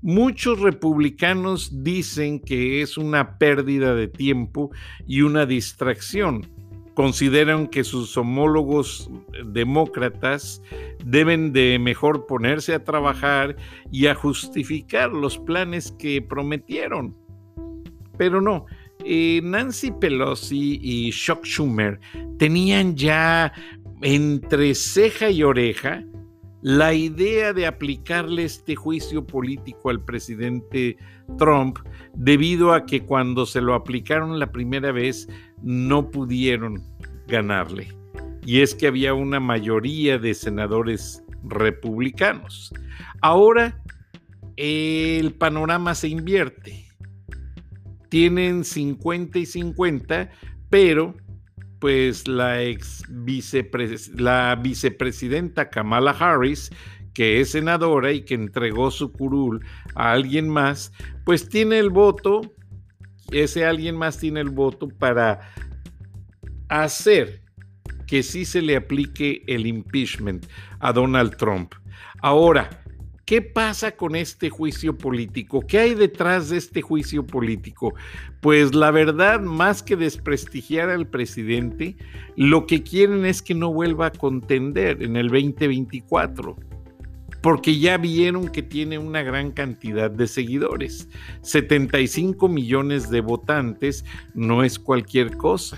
Muchos 0.05 0.59
republicanos 0.59 1.83
dicen 1.83 2.39
que 2.39 2.83
es 2.83 2.95
una 2.95 3.39
pérdida 3.39 3.95
de 3.95 4.07
tiempo 4.07 4.69
y 5.07 5.21
una 5.21 5.47
distracción. 5.47 6.45
Consideran 6.93 7.65
que 7.65 7.83
sus 7.83 8.15
homólogos 8.15 9.09
demócratas 9.47 10.61
deben 11.03 11.53
de 11.53 11.79
mejor 11.79 12.27
ponerse 12.27 12.75
a 12.75 12.83
trabajar 12.83 13.55
y 13.91 14.05
a 14.05 14.13
justificar 14.13 15.11
los 15.11 15.39
planes 15.39 15.91
que 15.97 16.21
prometieron. 16.21 17.17
Pero 18.15 18.41
no, 18.41 18.67
eh, 19.03 19.41
Nancy 19.43 19.89
Pelosi 19.89 20.79
y 20.83 21.09
Chuck 21.13 21.43
Schumer 21.43 21.99
tenían 22.37 22.95
ya 22.95 23.51
entre 24.03 24.75
ceja 24.75 25.31
y 25.31 25.41
oreja 25.41 26.03
la 26.65 26.95
idea 26.95 27.53
de 27.53 27.67
aplicarle 27.67 28.43
este 28.43 28.75
juicio 28.75 29.23
político 29.27 29.91
al 29.91 30.03
presidente 30.03 30.97
Trump 31.37 31.77
debido 32.15 32.73
a 32.73 32.87
que 32.87 33.03
cuando 33.03 33.45
se 33.45 33.61
lo 33.61 33.75
aplicaron 33.75 34.39
la 34.39 34.51
primera 34.51 34.91
vez 34.91 35.27
no 35.61 36.09
pudieron 36.09 36.81
ganarle. 37.27 37.95
Y 38.47 38.61
es 38.61 38.73
que 38.73 38.87
había 38.87 39.13
una 39.13 39.39
mayoría 39.39 40.17
de 40.17 40.33
senadores 40.33 41.23
republicanos. 41.43 42.73
Ahora 43.21 43.79
el 44.55 45.35
panorama 45.35 45.93
se 45.93 46.07
invierte. 46.07 46.87
tienen 48.09 48.63
50 48.63 49.37
y 49.37 49.45
50, 49.45 50.31
pero 50.71 51.15
pues 51.79 52.27
la 52.27 52.61
ex 52.63 53.03
la 54.15 54.55
vicepresidenta 54.61 55.69
Kamala 55.69 56.11
Harris, 56.11 56.71
que 57.13 57.39
es 57.39 57.51
senadora 57.51 58.11
y 58.11 58.21
que 58.21 58.35
entregó 58.35 58.91
su 58.91 59.11
curul 59.11 59.65
a 59.95 60.11
alguien 60.11 60.49
más, 60.49 60.91
pues 61.23 61.47
tiene 61.47 61.79
el 61.79 61.89
voto, 61.89 62.41
ese 63.31 63.65
alguien 63.65 63.97
más 63.97 64.17
tiene 64.17 64.41
el 64.41 64.49
voto 64.49 64.89
para 64.89 65.39
hacer 66.69 67.41
que 68.07 68.23
sí 68.23 68.45
se 68.45 68.61
le 68.61 68.75
aplique 68.75 69.43
el 69.47 69.65
impeachment 69.65 70.45
a 70.79 70.93
Donald 70.93 71.37
Trump. 71.37 71.73
Ahora, 72.21 72.69
¿Qué 73.25 73.41
pasa 73.41 73.95
con 73.95 74.15
este 74.15 74.51
juicio 74.51 74.95
político? 74.97 75.61
¿Qué 75.61 75.79
hay 75.79 75.95
detrás 75.95 76.49
de 76.49 76.57
este 76.57 76.83
juicio 76.83 77.25
político? 77.25 77.95
Pues 78.39 78.75
la 78.75 78.91
verdad, 78.91 79.41
más 79.41 79.81
que 79.81 79.95
desprestigiar 79.95 80.91
al 80.91 81.07
presidente, 81.07 81.95
lo 82.35 82.67
que 82.67 82.83
quieren 82.83 83.25
es 83.25 83.41
que 83.41 83.55
no 83.55 83.73
vuelva 83.73 84.07
a 84.07 84.11
contender 84.11 85.01
en 85.01 85.15
el 85.15 85.29
2024 85.29 86.55
porque 87.41 87.77
ya 87.77 87.97
vieron 87.97 88.47
que 88.47 88.63
tiene 88.63 88.97
una 88.97 89.21
gran 89.21 89.51
cantidad 89.51 90.09
de 90.09 90.25
seguidores. 90.25 91.07
75 91.41 92.47
millones 92.47 93.11
de 93.11 93.21
votantes 93.21 94.03
no 94.33 94.63
es 94.63 94.79
cualquier 94.79 95.37
cosa. 95.37 95.77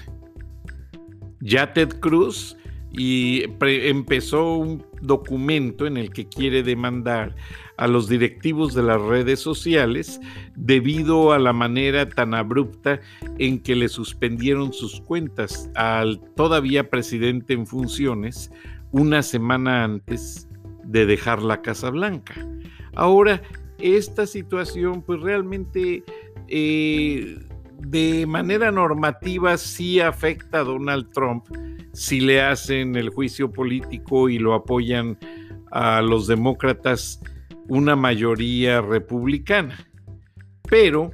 Ya 1.42 1.74
Ted 1.74 2.00
Cruz 2.00 2.56
y 2.98 3.44
empezó 3.62 4.56
un 4.56 4.84
documento 5.02 5.86
en 5.86 5.98
el 5.98 6.12
que 6.12 6.28
quiere 6.28 6.64
demandar 6.64 7.36
a 7.78 7.88
los 7.88 8.10
directivos 8.10 8.74
de 8.74 8.82
las 8.82 9.00
redes 9.00 9.40
sociales 9.40 10.20
debido 10.56 11.32
a 11.32 11.38
la 11.38 11.54
manera 11.54 12.10
tan 12.10 12.34
abrupta 12.34 13.00
en 13.38 13.60
que 13.60 13.76
le 13.76 13.88
suspendieron 13.88 14.74
sus 14.74 15.00
cuentas 15.00 15.70
al 15.76 16.20
todavía 16.36 16.90
presidente 16.90 17.54
en 17.54 17.68
funciones 17.68 18.52
una 18.92 19.22
semana 19.22 19.84
antes 19.84 20.50
de 20.84 21.06
dejar 21.06 21.44
la 21.44 21.62
Casa 21.62 21.92
Blanca. 21.92 22.34
Ahora, 22.96 23.44
esta 23.78 24.26
situación 24.26 25.04
pues 25.04 25.22
realmente 25.22 26.04
eh, 26.48 27.38
de 27.80 28.26
manera 28.26 28.72
normativa 28.72 29.58
sí 29.58 30.00
afecta 30.00 30.60
a 30.60 30.64
Donald 30.64 31.10
Trump 31.12 31.46
si 31.94 32.20
le 32.20 32.42
hacen 32.42 32.96
el 32.96 33.10
juicio 33.10 33.52
político 33.52 34.30
y 34.30 34.40
lo 34.40 34.54
apoyan 34.54 35.18
a 35.72 36.02
los 36.02 36.28
demócratas 36.28 37.22
una 37.68 37.96
mayoría 37.96 38.82
republicana. 38.82 39.78
Pero, 40.70 41.12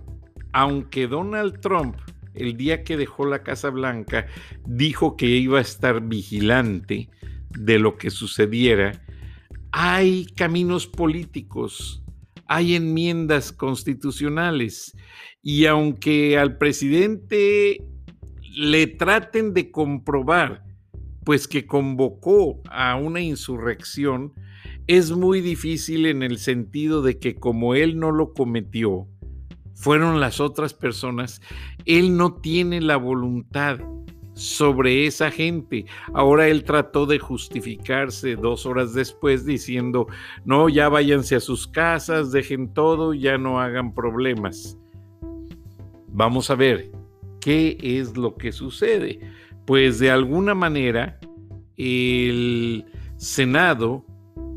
aunque 0.51 1.07
Donald 1.07 1.59
Trump 1.59 1.95
el 2.33 2.57
día 2.57 2.83
que 2.83 2.97
dejó 2.97 3.25
la 3.25 3.43
Casa 3.43 3.69
Blanca 3.69 4.27
dijo 4.65 5.15
que 5.15 5.27
iba 5.27 5.59
a 5.59 5.61
estar 5.61 6.01
vigilante 6.01 7.09
de 7.49 7.79
lo 7.79 7.97
que 7.97 8.09
sucediera, 8.09 9.03
hay 9.71 10.25
caminos 10.35 10.87
políticos, 10.87 12.02
hay 12.47 12.75
enmiendas 12.75 13.51
constitucionales 13.51 14.95
y 15.41 15.65
aunque 15.65 16.37
al 16.37 16.57
presidente 16.57 17.85
le 18.55 18.87
traten 18.87 19.53
de 19.53 19.71
comprobar, 19.71 20.63
pues 21.23 21.47
que 21.47 21.65
convocó 21.65 22.61
a 22.69 22.95
una 22.95 23.21
insurrección, 23.21 24.33
es 24.87 25.11
muy 25.11 25.41
difícil 25.41 26.05
en 26.05 26.23
el 26.23 26.37
sentido 26.37 27.01
de 27.01 27.17
que 27.17 27.35
como 27.35 27.75
él 27.75 27.99
no 27.99 28.11
lo 28.11 28.33
cometió, 28.33 29.07
fueron 29.73 30.19
las 30.19 30.39
otras 30.39 30.73
personas, 30.73 31.41
él 31.85 32.15
no 32.15 32.35
tiene 32.35 32.81
la 32.81 32.97
voluntad 32.97 33.79
sobre 34.33 35.05
esa 35.05 35.31
gente. 35.31 35.85
Ahora 36.13 36.47
él 36.47 36.63
trató 36.63 37.05
de 37.05 37.19
justificarse 37.19 38.35
dos 38.35 38.65
horas 38.65 38.93
después 38.93 39.45
diciendo, 39.45 40.07
no, 40.45 40.69
ya 40.69 40.89
váyanse 40.89 41.35
a 41.35 41.39
sus 41.39 41.67
casas, 41.67 42.31
dejen 42.31 42.73
todo, 42.73 43.13
ya 43.13 43.37
no 43.37 43.59
hagan 43.59 43.93
problemas. 43.93 44.77
Vamos 46.07 46.49
a 46.49 46.55
ver 46.55 46.91
qué 47.39 47.77
es 47.81 48.17
lo 48.17 48.35
que 48.35 48.51
sucede. 48.51 49.19
Pues 49.65 49.99
de 49.99 50.11
alguna 50.11 50.53
manera 50.53 51.19
el 51.77 52.85
Senado 53.17 54.05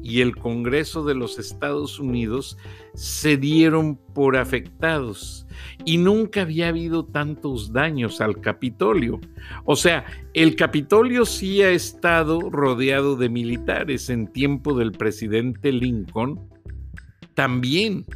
y 0.07 0.21
el 0.21 0.37
Congreso 0.37 1.05
de 1.05 1.17
los 1.17 1.37
Estados 1.41 1.99
Unidos 1.99 2.57
se 2.95 3.37
dieron 3.37 3.97
por 4.15 4.37
afectados 4.37 5.49
y 5.85 5.99
nunca 5.99 6.43
había 6.43 6.69
habido 6.69 7.05
tantos 7.05 7.73
daños 7.73 8.21
al 8.21 8.41
Capitolio. 8.41 9.21
O 9.65 9.75
sea, 9.75 10.05
el 10.33 10.55
Capitolio 10.55 11.27
sí 11.27 11.61
ha 11.63 11.71
estado 11.71 12.39
rodeado 12.51 13.17
de 13.17 13.29
militares 13.29 14.09
en 14.09 14.29
tiempo 14.29 14.79
del 14.79 14.93
presidente 14.93 15.73
Lincoln, 15.73 16.39
también 17.35 18.07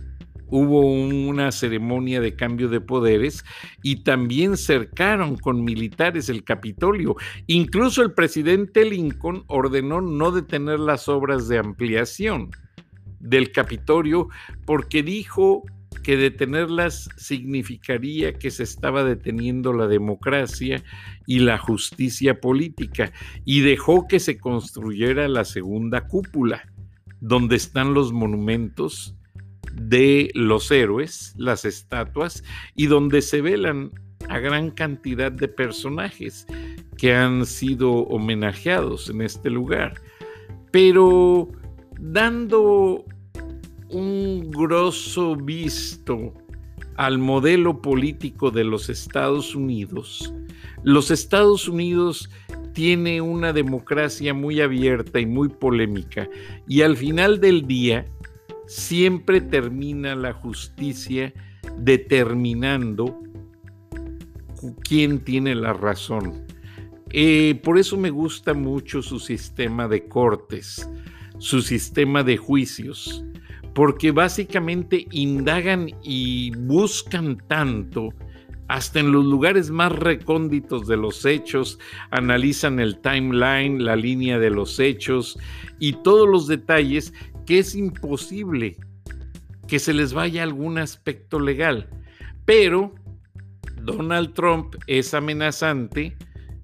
hubo 0.51 0.81
una 0.81 1.53
ceremonia 1.53 2.21
de 2.21 2.35
cambio 2.35 2.69
de 2.69 2.81
poderes 2.81 3.45
y 3.83 4.03
también 4.03 4.57
cercaron 4.57 5.37
con 5.37 5.65
militares 5.65 6.29
el 6.29 6.45
Capitolio. 6.45 7.17
Incluso 7.47 8.03
el 8.03 8.13
presidente 8.13 8.85
Lincoln 8.85 9.45
ordenó 9.47 10.01
no 10.01 10.31
detener 10.31 10.81
las 10.81 11.09
obras 11.09 11.49
de 11.49 11.59
ampliación 11.59 12.51
del 13.21 13.53
Capitolio 13.53 14.29
porque 14.65 15.03
dijo 15.03 15.63
que 16.03 16.17
detenerlas 16.17 17.09
significaría 17.17 18.33
que 18.33 18.51
se 18.51 18.63
estaba 18.63 19.05
deteniendo 19.05 19.73
la 19.73 19.87
democracia 19.87 20.83
y 21.27 21.41
la 21.41 21.59
justicia 21.59 22.41
política 22.41 23.13
y 23.45 23.61
dejó 23.61 24.09
que 24.09 24.19
se 24.19 24.39
construyera 24.39 25.29
la 25.29 25.45
segunda 25.45 26.07
cúpula, 26.09 26.63
donde 27.21 27.57
están 27.57 27.93
los 27.93 28.13
monumentos 28.13 29.15
de 29.75 30.31
los 30.35 30.71
héroes, 30.71 31.35
las 31.37 31.65
estatuas, 31.65 32.43
y 32.75 32.87
donde 32.87 33.23
se 33.23 33.41
velan 33.41 33.91
a 34.29 34.39
gran 34.39 34.71
cantidad 34.71 35.33
de 35.33 35.49
personajes 35.49 36.47
que 36.97 37.15
han 37.15 37.47
sido 37.47 37.91
homenajeados 37.91 39.11
en 39.11 39.23
este 39.23 39.51
lugar. 39.51 39.95
Pero 40.71 41.49
dando 41.99 43.05
un 43.89 44.51
grosso 44.51 45.35
visto 45.35 46.33
al 46.97 47.19
modelo 47.19 47.81
político 47.81 48.51
de 48.51 48.65
los 48.65 48.89
Estados 48.89 49.55
Unidos, 49.55 50.33
los 50.83 51.11
Estados 51.11 51.69
Unidos 51.69 52.31
tiene 52.73 53.21
una 53.21 53.53
democracia 53.53 54.33
muy 54.33 54.61
abierta 54.61 55.19
y 55.21 55.27
muy 55.27 55.49
polémica 55.49 56.29
y 56.69 56.83
al 56.83 56.97
final 56.97 57.41
del 57.41 57.67
día 57.67 58.07
siempre 58.71 59.41
termina 59.41 60.15
la 60.15 60.33
justicia 60.33 61.35
determinando 61.79 63.21
quién 64.89 65.19
tiene 65.25 65.57
la 65.57 65.73
razón. 65.73 66.47
Eh, 67.11 67.61
por 67.65 67.79
eso 67.79 67.97
me 67.97 68.11
gusta 68.11 68.55
mucho 68.55 69.03
su 69.03 69.19
sistema 69.19 69.89
de 69.89 70.07
cortes, 70.07 70.89
su 71.39 71.63
sistema 71.63 72.23
de 72.23 72.37
juicios, 72.37 73.25
porque 73.75 74.13
básicamente 74.13 75.09
indagan 75.11 75.91
y 76.05 76.53
buscan 76.57 77.39
tanto 77.49 78.11
hasta 78.69 79.01
en 79.01 79.11
los 79.11 79.25
lugares 79.25 79.73
más 79.73 79.91
recónditos 79.91 80.87
de 80.87 80.97
los 80.97 81.25
hechos, 81.25 81.81
analizan 82.13 82.79
el 82.79 83.01
timeline, 83.01 83.85
la 83.85 83.97
línea 83.97 84.39
de 84.39 84.51
los 84.51 84.79
hechos 84.79 85.41
y 85.81 85.95
todos 86.05 86.29
los 86.29 86.47
detalles 86.47 87.13
que 87.51 87.59
es 87.59 87.75
imposible 87.75 88.77
que 89.67 89.81
se 89.81 89.93
les 89.93 90.13
vaya 90.13 90.45
algún 90.45 90.79
aspecto 90.79 91.41
legal. 91.41 91.91
Pero 92.45 92.95
Donald 93.83 94.35
Trump 94.35 94.77
es 94.87 95.15
amenazante, 95.15 96.17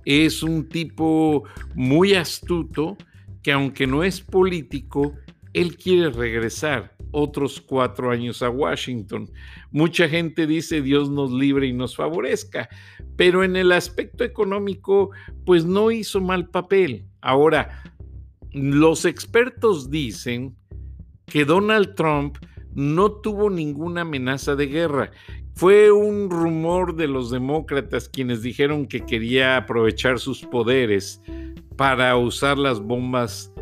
es 0.05 0.45
un 0.45 0.69
tipo 0.69 1.43
muy 1.75 2.15
astuto 2.15 2.97
que 3.43 3.51
aunque 3.51 3.89
no 3.89 4.05
es 4.05 4.21
político, 4.21 5.13
él 5.55 5.77
quiere 5.77 6.11
regresar 6.11 6.97
otros 7.11 7.61
cuatro 7.61 8.13
años 8.13 8.41
a 8.45 8.51
Washington. 8.51 9.29
Mucha 9.73 10.09
gente 10.09 10.47
dice 10.47 10.83
Dios 10.83 11.11
nos 11.11 11.33
libre 11.33 11.67
y 11.67 11.73
nos 11.73 11.97
favorezca, 11.97 12.69
pero 13.17 13.43
en 13.43 13.57
el 13.57 13.73
aspecto 13.73 14.23
económico, 14.23 15.11
pues 15.45 15.65
no 15.65 15.91
hizo 15.91 16.21
mal 16.21 16.49
papel. 16.49 17.07
Ahora, 17.23 17.83
los 18.53 19.05
expertos 19.05 19.91
dicen 19.91 20.55
que 21.27 21.45
Donald 21.45 21.95
Trump 21.95 22.39
no 22.75 23.11
tuvo 23.11 23.51
ninguna 23.51 24.03
amenaza 24.03 24.55
de 24.55 24.67
guerra. 24.67 25.11
Fue 25.55 25.91
un 25.91 26.31
rumor 26.31 26.95
de 26.97 27.09
los 27.09 27.31
demócratas 27.31 28.09
quienes 28.09 28.43
dijeron 28.43 28.87
que 28.87 29.07
quería 29.07 29.57
aprovechar 29.57 30.19
sus 30.19 30.43
poderes 30.43 31.23
para 31.77 32.17
usar 32.17 32.59
las 32.59 32.81
bombas 32.81 33.53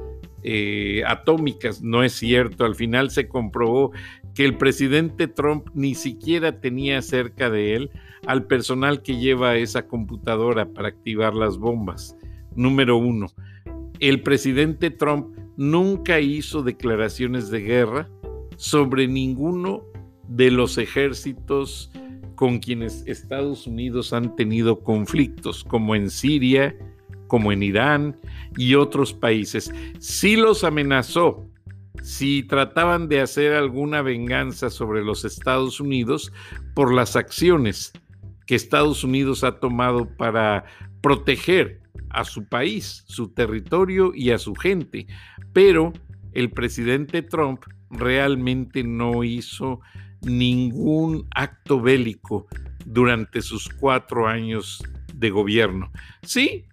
eh, 0.42 1.02
atómicas. 1.06 1.82
No 1.82 2.02
es 2.02 2.12
cierto, 2.12 2.64
al 2.64 2.74
final 2.74 3.10
se 3.10 3.28
comprobó 3.28 3.92
que 4.34 4.44
el 4.44 4.56
presidente 4.56 5.28
Trump 5.28 5.68
ni 5.74 5.94
siquiera 5.94 6.60
tenía 6.60 7.00
cerca 7.02 7.48
de 7.48 7.76
él 7.76 7.90
al 8.26 8.46
personal 8.46 9.02
que 9.02 9.16
lleva 9.16 9.56
esa 9.56 9.86
computadora 9.86 10.66
para 10.66 10.88
activar 10.88 11.34
las 11.34 11.56
bombas. 11.58 12.16
Número 12.56 12.96
uno, 12.96 13.28
el 14.00 14.22
presidente 14.22 14.90
Trump 14.90 15.36
nunca 15.56 16.20
hizo 16.20 16.62
declaraciones 16.62 17.50
de 17.50 17.60
guerra 17.60 18.08
sobre 18.56 19.08
ninguno 19.08 19.84
de 20.28 20.50
los 20.50 20.78
ejércitos 20.78 21.90
con 22.34 22.58
quienes 22.58 23.04
Estados 23.06 23.66
Unidos 23.66 24.12
han 24.12 24.34
tenido 24.36 24.80
conflictos, 24.80 25.64
como 25.64 25.94
en 25.94 26.10
Siria, 26.10 26.76
como 27.28 27.52
en 27.52 27.62
Irán 27.62 28.16
y 28.56 28.74
otros 28.74 29.12
países. 29.12 29.72
Sí 29.98 30.36
los 30.36 30.64
amenazó 30.64 31.48
si 32.02 32.42
trataban 32.42 33.08
de 33.08 33.20
hacer 33.20 33.54
alguna 33.54 34.02
venganza 34.02 34.68
sobre 34.68 35.02
los 35.02 35.24
Estados 35.24 35.80
Unidos 35.80 36.32
por 36.74 36.92
las 36.92 37.16
acciones 37.16 37.92
que 38.46 38.56
Estados 38.56 39.04
Unidos 39.04 39.42
ha 39.42 39.58
tomado 39.58 40.06
para 40.16 40.64
proteger 41.00 41.80
a 42.14 42.24
su 42.24 42.48
país, 42.48 43.04
su 43.06 43.28
territorio 43.28 44.12
y 44.14 44.30
a 44.30 44.38
su 44.38 44.54
gente. 44.54 45.06
Pero 45.52 45.92
el 46.32 46.50
presidente 46.50 47.22
Trump 47.22 47.64
realmente 47.90 48.82
no 48.84 49.24
hizo 49.24 49.80
ningún 50.22 51.26
acto 51.34 51.80
bélico 51.80 52.46
durante 52.84 53.42
sus 53.42 53.68
cuatro 53.68 54.26
años 54.26 54.82
de 55.12 55.30
gobierno. 55.30 55.90
Sí, 56.22 56.64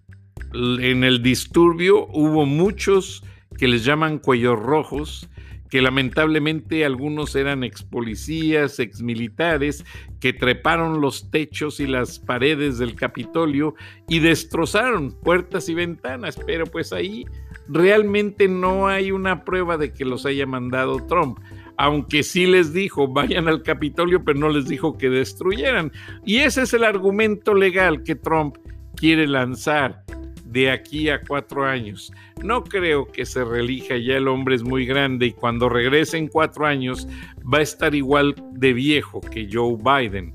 en 0.52 1.04
el 1.04 1.22
disturbio 1.22 2.06
hubo 2.08 2.46
muchos 2.46 3.22
que 3.58 3.68
les 3.68 3.84
llaman 3.84 4.18
cuellos 4.18 4.58
rojos, 4.58 5.28
que 5.72 5.80
lamentablemente 5.80 6.84
algunos 6.84 7.34
eran 7.34 7.64
ex 7.64 7.82
policías, 7.82 8.78
ex 8.78 9.00
militares, 9.00 9.86
que 10.20 10.34
treparon 10.34 11.00
los 11.00 11.30
techos 11.30 11.80
y 11.80 11.86
las 11.86 12.18
paredes 12.18 12.76
del 12.76 12.94
Capitolio 12.94 13.74
y 14.06 14.18
destrozaron 14.18 15.18
puertas 15.18 15.70
y 15.70 15.74
ventanas, 15.74 16.38
pero 16.44 16.66
pues 16.66 16.92
ahí 16.92 17.24
realmente 17.68 18.48
no 18.48 18.86
hay 18.86 19.12
una 19.12 19.44
prueba 19.44 19.78
de 19.78 19.94
que 19.94 20.04
los 20.04 20.26
haya 20.26 20.44
mandado 20.44 21.06
Trump 21.06 21.38
aunque 21.78 22.22
sí 22.22 22.44
les 22.44 22.74
dijo 22.74 23.08
vayan 23.08 23.48
al 23.48 23.62
Capitolio, 23.62 24.22
pero 24.22 24.38
no 24.38 24.50
les 24.50 24.68
dijo 24.68 24.98
que 24.98 25.08
destruyeran. 25.08 25.90
Y 26.22 26.40
ese 26.40 26.62
es 26.62 26.74
el 26.74 26.84
argumento 26.84 27.54
legal 27.54 28.02
que 28.02 28.14
Trump 28.14 28.58
quiere 28.94 29.26
lanzar 29.26 30.04
de 30.52 30.70
aquí 30.70 31.08
a 31.08 31.20
cuatro 31.20 31.64
años. 31.64 32.12
No 32.42 32.62
creo 32.62 33.06
que 33.06 33.24
se 33.24 33.44
relija, 33.44 33.96
ya 33.96 34.16
el 34.16 34.28
hombre 34.28 34.54
es 34.54 34.62
muy 34.62 34.84
grande 34.84 35.26
y 35.26 35.32
cuando 35.32 35.68
regrese 35.68 36.18
en 36.18 36.28
cuatro 36.28 36.66
años 36.66 37.08
va 37.42 37.58
a 37.58 37.62
estar 37.62 37.94
igual 37.94 38.34
de 38.52 38.72
viejo 38.72 39.20
que 39.20 39.48
Joe 39.50 39.76
Biden. 39.76 40.34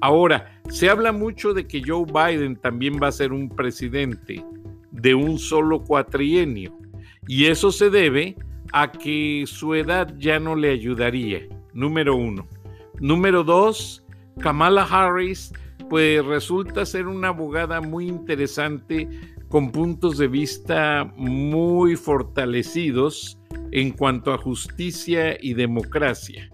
Ahora, 0.00 0.60
se 0.68 0.88
habla 0.88 1.10
mucho 1.10 1.52
de 1.52 1.66
que 1.66 1.82
Joe 1.84 2.04
Biden 2.06 2.56
también 2.56 3.00
va 3.02 3.08
a 3.08 3.12
ser 3.12 3.32
un 3.32 3.48
presidente 3.48 4.44
de 4.90 5.14
un 5.14 5.38
solo 5.38 5.82
cuatrienio 5.82 6.76
y 7.26 7.46
eso 7.46 7.72
se 7.72 7.90
debe 7.90 8.36
a 8.72 8.92
que 8.92 9.44
su 9.46 9.74
edad 9.74 10.14
ya 10.18 10.38
no 10.38 10.54
le 10.54 10.70
ayudaría, 10.70 11.40
número 11.72 12.14
uno. 12.14 12.46
Número 13.00 13.42
dos, 13.42 14.04
Kamala 14.40 14.82
Harris 14.84 15.52
pues 15.88 16.24
resulta 16.24 16.84
ser 16.84 17.06
una 17.06 17.28
abogada 17.28 17.80
muy 17.80 18.08
interesante 18.08 19.08
con 19.48 19.70
puntos 19.70 20.18
de 20.18 20.28
vista 20.28 21.12
muy 21.16 21.96
fortalecidos 21.96 23.38
en 23.70 23.92
cuanto 23.92 24.32
a 24.32 24.38
justicia 24.38 25.36
y 25.40 25.54
democracia. 25.54 26.50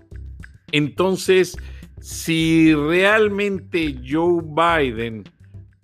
Entonces, 0.73 1.57
si 2.01 2.75
realmente 2.75 4.01
Joe 4.07 4.42
Biden 4.42 5.25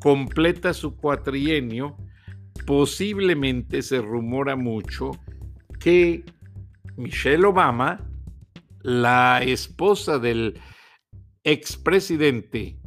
completa 0.00 0.72
su 0.72 0.96
cuatrienio, 0.96 1.96
posiblemente 2.66 3.82
se 3.82 4.00
rumora 4.00 4.56
mucho 4.56 5.12
que 5.80 6.24
Michelle 6.96 7.46
Obama, 7.46 8.11
la 8.82 9.40
esposa 9.42 10.18
del 10.18 10.61
expresidente 11.44 12.78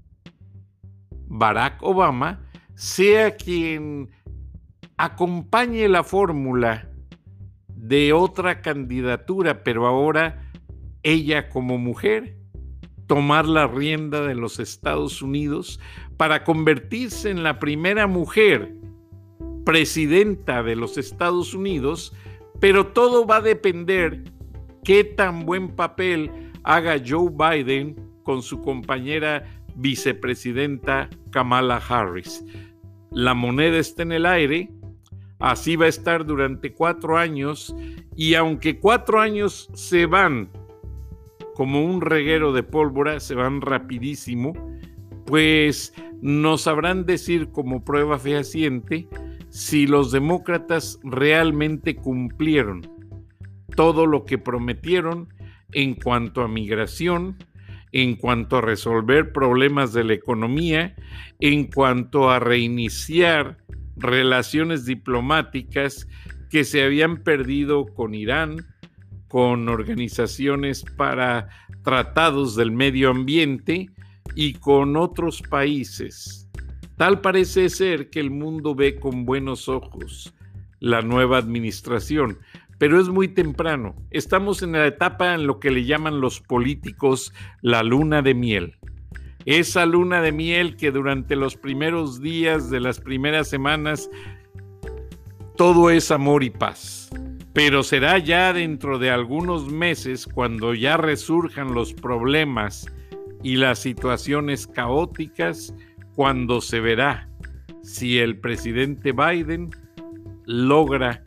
Barack 1.33 1.81
Obama, 1.81 2.41
sea 2.75 3.37
quien 3.37 4.09
acompañe 4.97 5.87
la 5.87 6.03
fórmula 6.03 6.89
de 7.69 8.11
otra 8.11 8.61
candidatura, 8.61 9.63
pero 9.63 9.87
ahora 9.87 10.51
ella 11.03 11.47
como 11.49 11.77
mujer 11.77 12.35
tomar 13.07 13.45
la 13.45 13.65
rienda 13.65 14.21
de 14.21 14.35
los 14.35 14.59
Estados 14.59 15.21
Unidos 15.21 15.79
para 16.17 16.43
convertirse 16.43 17.29
en 17.29 17.43
la 17.43 17.59
primera 17.59 18.07
mujer 18.07 18.75
presidenta 19.65 20.63
de 20.63 20.75
los 20.75 20.97
Estados 20.97 21.53
Unidos, 21.53 22.13
pero 22.59 22.87
todo 22.87 23.25
va 23.25 23.37
a 23.37 23.41
depender 23.41 24.25
qué 24.83 25.05
tan 25.05 25.45
buen 25.45 25.69
papel 25.75 26.51
haga 26.63 27.01
Joe 27.05 27.31
Biden 27.31 27.95
con 28.23 28.41
su 28.41 28.61
compañera 28.61 29.60
vicepresidenta 29.75 31.09
Kamala 31.31 31.77
Harris. 31.77 32.43
La 33.11 33.33
moneda 33.33 33.77
está 33.77 34.03
en 34.03 34.11
el 34.11 34.25
aire, 34.25 34.69
así 35.39 35.75
va 35.75 35.85
a 35.85 35.89
estar 35.89 36.25
durante 36.25 36.73
cuatro 36.73 37.17
años, 37.17 37.75
y 38.15 38.35
aunque 38.35 38.79
cuatro 38.79 39.19
años 39.19 39.69
se 39.73 40.05
van 40.05 40.49
como 41.55 41.83
un 41.83 42.01
reguero 42.01 42.53
de 42.53 42.63
pólvora, 42.63 43.19
se 43.19 43.35
van 43.35 43.61
rapidísimo, 43.61 44.53
pues 45.25 45.93
nos 46.21 46.61
sabrán 46.61 47.05
decir 47.05 47.49
como 47.51 47.83
prueba 47.83 48.17
fehaciente 48.19 49.07
si 49.49 49.85
los 49.85 50.11
demócratas 50.11 50.99
realmente 51.03 51.95
cumplieron 51.95 52.89
todo 53.75 54.05
lo 54.05 54.25
que 54.25 54.37
prometieron 54.37 55.33
en 55.73 55.93
cuanto 55.95 56.41
a 56.41 56.47
migración, 56.47 57.37
en 57.91 58.15
cuanto 58.15 58.57
a 58.57 58.61
resolver 58.61 59.33
problemas 59.33 59.93
de 59.93 60.03
la 60.03 60.13
economía, 60.13 60.95
en 61.39 61.67
cuanto 61.67 62.29
a 62.29 62.39
reiniciar 62.39 63.57
relaciones 63.95 64.85
diplomáticas 64.85 66.07
que 66.49 66.63
se 66.63 66.83
habían 66.83 67.23
perdido 67.23 67.85
con 67.85 68.13
Irán, 68.13 68.57
con 69.27 69.69
organizaciones 69.69 70.83
para 70.97 71.49
tratados 71.83 72.55
del 72.55 72.71
medio 72.71 73.09
ambiente 73.09 73.89
y 74.35 74.53
con 74.53 74.97
otros 74.97 75.41
países. 75.41 76.49
Tal 76.97 77.21
parece 77.21 77.69
ser 77.69 78.09
que 78.09 78.19
el 78.19 78.29
mundo 78.29 78.75
ve 78.75 78.99
con 78.99 79.25
buenos 79.25 79.67
ojos 79.67 80.33
la 80.79 81.01
nueva 81.01 81.37
administración, 81.37 82.39
pero 82.81 82.99
es 82.99 83.09
muy 83.09 83.27
temprano. 83.27 83.93
Estamos 84.09 84.63
en 84.63 84.71
la 84.71 84.87
etapa 84.87 85.35
en 85.35 85.45
lo 85.45 85.59
que 85.59 85.69
le 85.69 85.85
llaman 85.85 86.19
los 86.19 86.41
políticos 86.41 87.31
la 87.61 87.83
luna 87.83 88.23
de 88.23 88.33
miel. 88.33 88.75
Esa 89.45 89.85
luna 89.85 90.19
de 90.19 90.31
miel 90.31 90.77
que 90.77 90.89
durante 90.89 91.35
los 91.35 91.55
primeros 91.55 92.21
días 92.21 92.71
de 92.71 92.79
las 92.79 92.99
primeras 92.99 93.47
semanas 93.47 94.09
todo 95.57 95.91
es 95.91 96.09
amor 96.09 96.43
y 96.43 96.49
paz. 96.49 97.11
Pero 97.53 97.83
será 97.83 98.17
ya 98.17 98.51
dentro 98.51 98.97
de 98.97 99.11
algunos 99.11 99.71
meses 99.71 100.25
cuando 100.25 100.73
ya 100.73 100.97
resurjan 100.97 101.75
los 101.75 101.93
problemas 101.93 102.87
y 103.43 103.57
las 103.57 103.77
situaciones 103.77 104.65
caóticas 104.65 105.71
cuando 106.15 106.61
se 106.61 106.79
verá 106.79 107.29
si 107.83 108.17
el 108.17 108.39
presidente 108.39 109.11
Biden 109.11 109.69
logra 110.45 111.23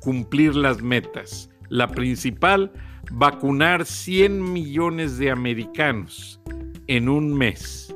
cumplir 0.00 0.54
las 0.56 0.82
metas. 0.82 1.50
La 1.68 1.88
principal, 1.88 2.72
vacunar 3.12 3.86
100 3.86 4.52
millones 4.52 5.18
de 5.18 5.30
americanos 5.30 6.40
en 6.86 7.08
un 7.08 7.34
mes, 7.34 7.94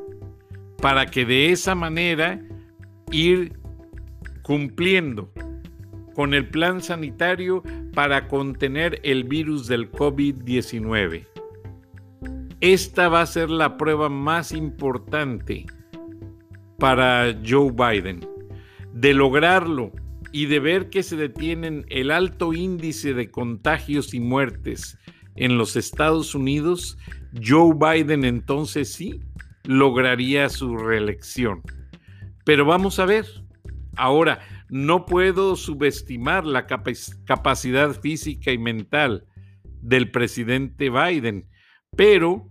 para 0.80 1.06
que 1.06 1.24
de 1.24 1.50
esa 1.50 1.74
manera 1.74 2.40
ir 3.10 3.58
cumpliendo 4.42 5.32
con 6.14 6.34
el 6.34 6.48
plan 6.48 6.80
sanitario 6.80 7.62
para 7.94 8.28
contener 8.28 9.00
el 9.02 9.24
virus 9.24 9.66
del 9.66 9.90
COVID-19. 9.90 11.26
Esta 12.60 13.08
va 13.08 13.22
a 13.22 13.26
ser 13.26 13.50
la 13.50 13.76
prueba 13.76 14.08
más 14.08 14.52
importante 14.52 15.66
para 16.78 17.36
Joe 17.46 17.72
Biden. 17.72 18.20
De 18.92 19.12
lograrlo 19.12 19.90
y 20.34 20.46
de 20.46 20.58
ver 20.58 20.90
que 20.90 21.04
se 21.04 21.14
detienen 21.14 21.86
el 21.90 22.10
alto 22.10 22.52
índice 22.54 23.14
de 23.14 23.30
contagios 23.30 24.14
y 24.14 24.18
muertes 24.18 24.98
en 25.36 25.58
los 25.58 25.76
Estados 25.76 26.34
Unidos, 26.34 26.98
Joe 27.40 27.72
Biden 27.78 28.24
entonces 28.24 28.92
sí 28.92 29.20
lograría 29.62 30.48
su 30.48 30.76
reelección. 30.76 31.62
Pero 32.44 32.64
vamos 32.64 32.98
a 32.98 33.06
ver. 33.06 33.26
Ahora, 33.94 34.40
no 34.68 35.06
puedo 35.06 35.54
subestimar 35.54 36.44
la 36.44 36.66
capacidad 36.66 37.92
física 37.92 38.50
y 38.50 38.58
mental 38.58 39.28
del 39.82 40.10
presidente 40.10 40.90
Biden, 40.90 41.48
pero 41.96 42.48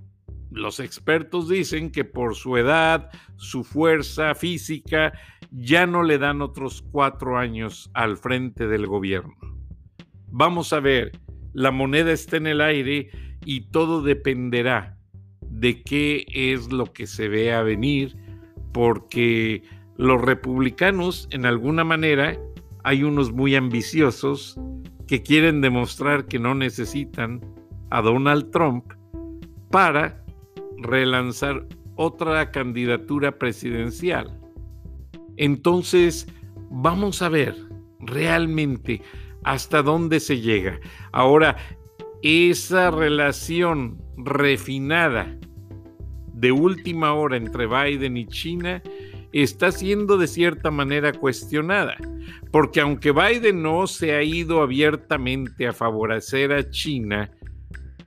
los 0.51 0.79
expertos 0.79 1.49
dicen 1.49 1.91
que 1.91 2.05
por 2.05 2.35
su 2.35 2.55
edad, 2.55 3.09
su 3.35 3.65
fuerza 3.65 4.35
física, 4.35 5.11
ya 5.55 5.85
no 5.85 6.01
le 6.01 6.17
dan 6.17 6.41
otros 6.41 6.83
cuatro 6.91 7.37
años 7.37 7.91
al 7.93 8.17
frente 8.17 8.67
del 8.67 8.87
gobierno. 8.87 9.35
Vamos 10.27 10.73
a 10.73 10.79
ver, 10.79 11.11
la 11.53 11.69
moneda 11.69 12.11
está 12.11 12.37
en 12.37 12.47
el 12.47 12.59
aire 12.59 13.11
y 13.45 13.69
todo 13.69 14.01
dependerá 14.01 14.97
de 15.41 15.83
qué 15.83 16.25
es 16.33 16.71
lo 16.71 16.91
que 16.91 17.05
se 17.05 17.27
ve 17.27 17.53
a 17.53 17.61
venir, 17.61 18.17
porque 18.73 19.61
los 19.95 20.19
republicanos, 20.19 21.27
en 21.29 21.45
alguna 21.45 21.83
manera, 21.83 22.35
hay 22.83 23.03
unos 23.03 23.31
muy 23.31 23.55
ambiciosos 23.55 24.59
que 25.07 25.21
quieren 25.21 25.61
demostrar 25.61 26.25
que 26.25 26.39
no 26.39 26.55
necesitan 26.55 27.41
a 27.91 28.01
Donald 28.01 28.49
Trump 28.49 28.85
para 29.69 30.25
relanzar 30.79 31.67
otra 31.95 32.49
candidatura 32.49 33.37
presidencial. 33.37 34.42
Entonces, 35.37 36.27
vamos 36.69 37.21
a 37.21 37.29
ver 37.29 37.55
realmente 37.99 39.01
hasta 39.43 39.81
dónde 39.81 40.19
se 40.19 40.39
llega. 40.41 40.79
Ahora, 41.11 41.57
esa 42.21 42.91
relación 42.91 44.01
refinada 44.17 45.37
de 46.33 46.51
última 46.51 47.13
hora 47.13 47.37
entre 47.37 47.67
Biden 47.67 48.17
y 48.17 48.27
China 48.27 48.81
está 49.33 49.71
siendo 49.71 50.17
de 50.17 50.27
cierta 50.27 50.71
manera 50.71 51.11
cuestionada, 51.11 51.97
porque 52.51 52.79
aunque 52.81 53.11
Biden 53.11 53.61
no 53.61 53.87
se 53.87 54.13
ha 54.13 54.23
ido 54.23 54.61
abiertamente 54.61 55.67
a 55.67 55.73
favorecer 55.73 56.53
a 56.53 56.69
China, 56.69 57.31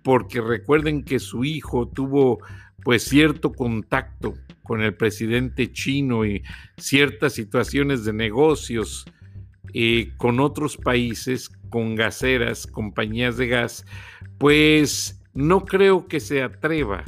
porque 0.06 0.40
recuerden 0.40 1.02
que 1.02 1.18
su 1.18 1.44
hijo 1.44 1.88
tuvo 1.88 2.38
pues 2.84 3.02
cierto 3.02 3.50
contacto 3.50 4.34
con 4.62 4.80
el 4.80 4.94
presidente 4.94 5.72
chino 5.72 6.24
y 6.24 6.44
ciertas 6.76 7.32
situaciones 7.32 8.04
de 8.04 8.12
negocios 8.12 9.04
eh, 9.74 10.12
con 10.16 10.38
otros 10.38 10.76
países, 10.76 11.48
con 11.70 11.96
gaseras, 11.96 12.68
compañías 12.68 13.36
de 13.36 13.48
gas, 13.48 13.84
pues 14.38 15.24
no 15.34 15.64
creo 15.64 16.06
que 16.06 16.20
se 16.20 16.40
atreva 16.40 17.02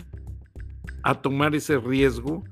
a 1.04 1.22
tomar 1.22 1.54
ese 1.54 1.78
riesgo 1.78 2.42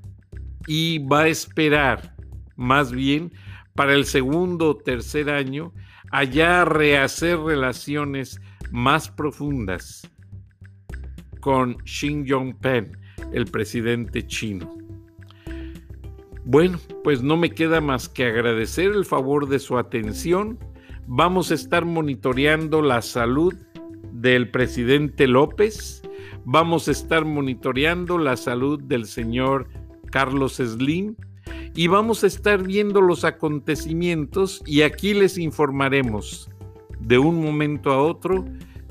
y 0.68 1.00
va 1.00 1.22
a 1.22 1.28
esperar 1.28 2.14
más 2.54 2.92
bien 2.92 3.32
para 3.74 3.94
el 3.94 4.04
segundo 4.04 4.70
o 4.70 4.76
tercer 4.76 5.28
año 5.28 5.72
allá 6.12 6.64
rehacer 6.64 7.36
relaciones 7.36 8.40
más 8.70 9.10
profundas 9.10 10.08
con 11.46 11.76
Xi 11.84 12.24
Jinping, 12.26 12.96
el 13.32 13.46
presidente 13.46 14.26
chino. 14.26 14.76
Bueno, 16.44 16.80
pues 17.04 17.22
no 17.22 17.36
me 17.36 17.50
queda 17.50 17.80
más 17.80 18.08
que 18.08 18.24
agradecer 18.24 18.90
el 18.90 19.04
favor 19.04 19.48
de 19.48 19.60
su 19.60 19.78
atención. 19.78 20.58
Vamos 21.06 21.52
a 21.52 21.54
estar 21.54 21.84
monitoreando 21.84 22.82
la 22.82 23.00
salud 23.00 23.54
del 24.10 24.50
presidente 24.50 25.28
López. 25.28 26.02
Vamos 26.44 26.88
a 26.88 26.90
estar 26.90 27.24
monitoreando 27.24 28.18
la 28.18 28.36
salud 28.36 28.82
del 28.82 29.06
señor 29.06 29.68
Carlos 30.10 30.56
Slim 30.56 31.14
y 31.76 31.86
vamos 31.86 32.24
a 32.24 32.26
estar 32.26 32.60
viendo 32.60 33.00
los 33.00 33.22
acontecimientos 33.22 34.64
y 34.66 34.82
aquí 34.82 35.14
les 35.14 35.38
informaremos 35.38 36.50
de 36.98 37.18
un 37.18 37.40
momento 37.40 37.92
a 37.92 38.02
otro 38.02 38.44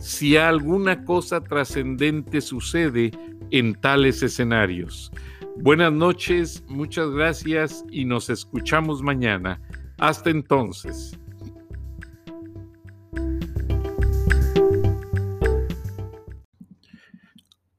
si 0.05 0.37
alguna 0.37 1.03
cosa 1.03 1.41
trascendente 1.41 2.39
sucede 2.39 3.09
en 3.49 3.73
tales 3.73 4.21
escenarios. 4.21 5.11
Buenas 5.55 5.91
noches, 5.91 6.63
muchas 6.67 7.09
gracias 7.09 7.83
y 7.89 8.05
nos 8.05 8.29
escuchamos 8.29 9.01
mañana. 9.01 9.59
Hasta 9.97 10.29
entonces. 10.29 11.17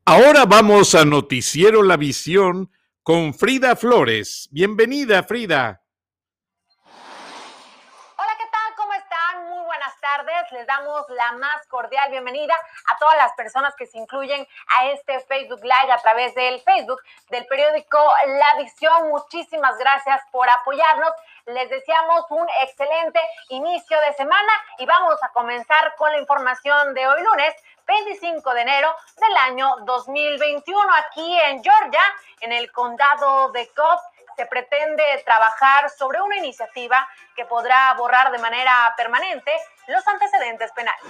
Ahora 0.05 0.47
vamos 0.47 0.97
a 0.97 1.05
Noticiero 1.05 1.85
La 1.85 1.97
Visión 1.97 2.71
con 3.05 3.35
Frida 3.35 3.77
Flores. 3.77 4.49
Bienvenida, 4.51 5.23
Frida. 5.23 5.86
Les 10.53 10.67
damos 10.67 11.09
la 11.11 11.33
más 11.33 11.67
cordial 11.69 12.11
bienvenida 12.11 12.55
a 12.87 12.99
todas 12.99 13.17
las 13.17 13.33
personas 13.33 13.75
que 13.75 13.87
se 13.87 13.99
incluyen 13.99 14.47
a 14.77 14.87
este 14.87 15.21
Facebook 15.21 15.63
Live 15.63 15.93
a 15.93 15.99
través 15.99 16.35
del 16.35 16.61
Facebook 16.61 17.01
del 17.31 17.47
periódico 17.47 17.99
La 18.27 18.63
Visión. 18.63 19.09
Muchísimas 19.09 19.77
gracias 19.79 20.21
por 20.31 20.49
apoyarnos. 20.49 21.11
Les 21.47 21.69
deseamos 21.71 22.25
un 22.31 22.47
excelente 22.63 23.21
inicio 23.49 24.01
de 24.01 24.13
semana 24.15 24.53
y 24.79 24.87
vamos 24.87 25.23
a 25.23 25.29
comenzar 25.31 25.95
con 25.97 26.11
la 26.13 26.19
información 26.19 26.95
de 26.95 27.07
hoy 27.07 27.23
lunes. 27.23 27.55
25 27.87 28.53
de 28.55 28.63
enero 28.63 28.93
del 29.17 29.37
año 29.37 29.77
2021 29.85 30.81
aquí 31.07 31.39
en 31.43 31.63
Georgia, 31.63 32.03
en 32.41 32.51
el 32.51 32.73
condado 32.73 33.53
de 33.53 33.69
Cobb 33.69 34.01
se 34.37 34.47
pretende 34.47 35.03
trabajar 35.25 35.91
sobre 35.91 36.21
una 36.21 36.37
iniciativa 36.37 37.09
que 37.35 37.47
podrá 37.47 37.95
borrar 37.95 38.31
de 38.31 38.39
manera 38.39 38.93
permanente 38.97 39.51
los 39.89 40.07
antecedentes 40.07 40.71
penales. 40.73 41.03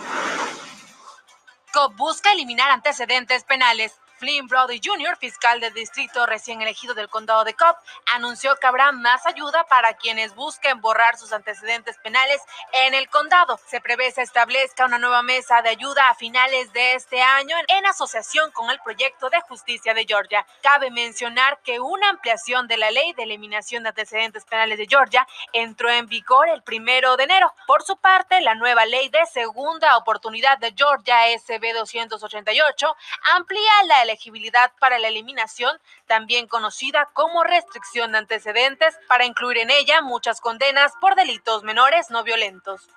COP 1.72 1.96
busca 1.96 2.32
eliminar 2.32 2.70
antecedentes 2.70 3.44
penales 3.44 3.98
Flynn 4.18 4.46
Brody 4.46 4.80
Jr., 4.82 5.16
fiscal 5.18 5.60
del 5.60 5.74
distrito 5.74 6.24
recién 6.26 6.62
elegido 6.62 6.94
del 6.94 7.08
condado 7.08 7.44
de 7.44 7.54
Cobb, 7.54 7.76
anunció 8.14 8.56
que 8.56 8.66
habrá 8.66 8.92
más 8.92 9.26
ayuda 9.26 9.64
para 9.64 9.94
quienes 9.94 10.34
busquen 10.34 10.80
borrar 10.80 11.18
sus 11.18 11.32
antecedentes 11.32 11.98
penales 11.98 12.40
en 12.72 12.94
el 12.94 13.08
condado. 13.08 13.60
Se 13.66 13.80
prevé 13.80 14.10
se 14.10 14.22
establezca 14.22 14.86
una 14.86 14.98
nueva 14.98 15.22
mesa 15.22 15.60
de 15.62 15.68
ayuda 15.68 16.08
a 16.08 16.14
finales 16.14 16.72
de 16.72 16.94
este 16.94 17.20
año 17.20 17.56
en 17.68 17.86
asociación 17.86 18.50
con 18.52 18.70
el 18.70 18.80
proyecto 18.80 19.28
de 19.28 19.40
justicia 19.42 19.94
de 19.94 20.06
Georgia. 20.06 20.46
Cabe 20.62 20.90
mencionar 20.90 21.60
que 21.62 21.80
una 21.80 22.08
ampliación 22.08 22.66
de 22.68 22.76
la 22.76 22.90
ley 22.90 23.12
de 23.14 23.24
eliminación 23.24 23.82
de 23.82 23.90
antecedentes 23.90 24.44
penales 24.44 24.78
de 24.78 24.86
Georgia 24.86 25.26
entró 25.52 25.90
en 25.90 26.06
vigor 26.06 26.48
el 26.48 26.62
primero 26.62 27.16
de 27.16 27.24
enero. 27.24 27.52
Por 27.66 27.82
su 27.82 27.96
parte, 27.96 28.40
la 28.40 28.54
nueva 28.54 28.86
ley 28.86 29.08
de 29.08 29.24
segunda 29.26 29.96
oportunidad 29.96 30.58
de 30.58 30.72
Georgia, 30.76 31.16
SB 31.38 31.74
288, 31.74 32.96
amplía 33.34 33.82
la 33.86 34.05
elegibilidad 34.06 34.72
para 34.80 34.98
la 34.98 35.08
eliminación, 35.08 35.78
también 36.06 36.46
conocida 36.46 37.10
como 37.12 37.44
restricción 37.44 38.12
de 38.12 38.18
antecedentes, 38.18 38.98
para 39.08 39.26
incluir 39.26 39.58
en 39.58 39.70
ella 39.70 40.00
muchas 40.00 40.40
condenas 40.40 40.92
por 41.00 41.14
delitos 41.14 41.62
menores 41.62 42.10
no 42.10 42.24
violentos. 42.24 42.88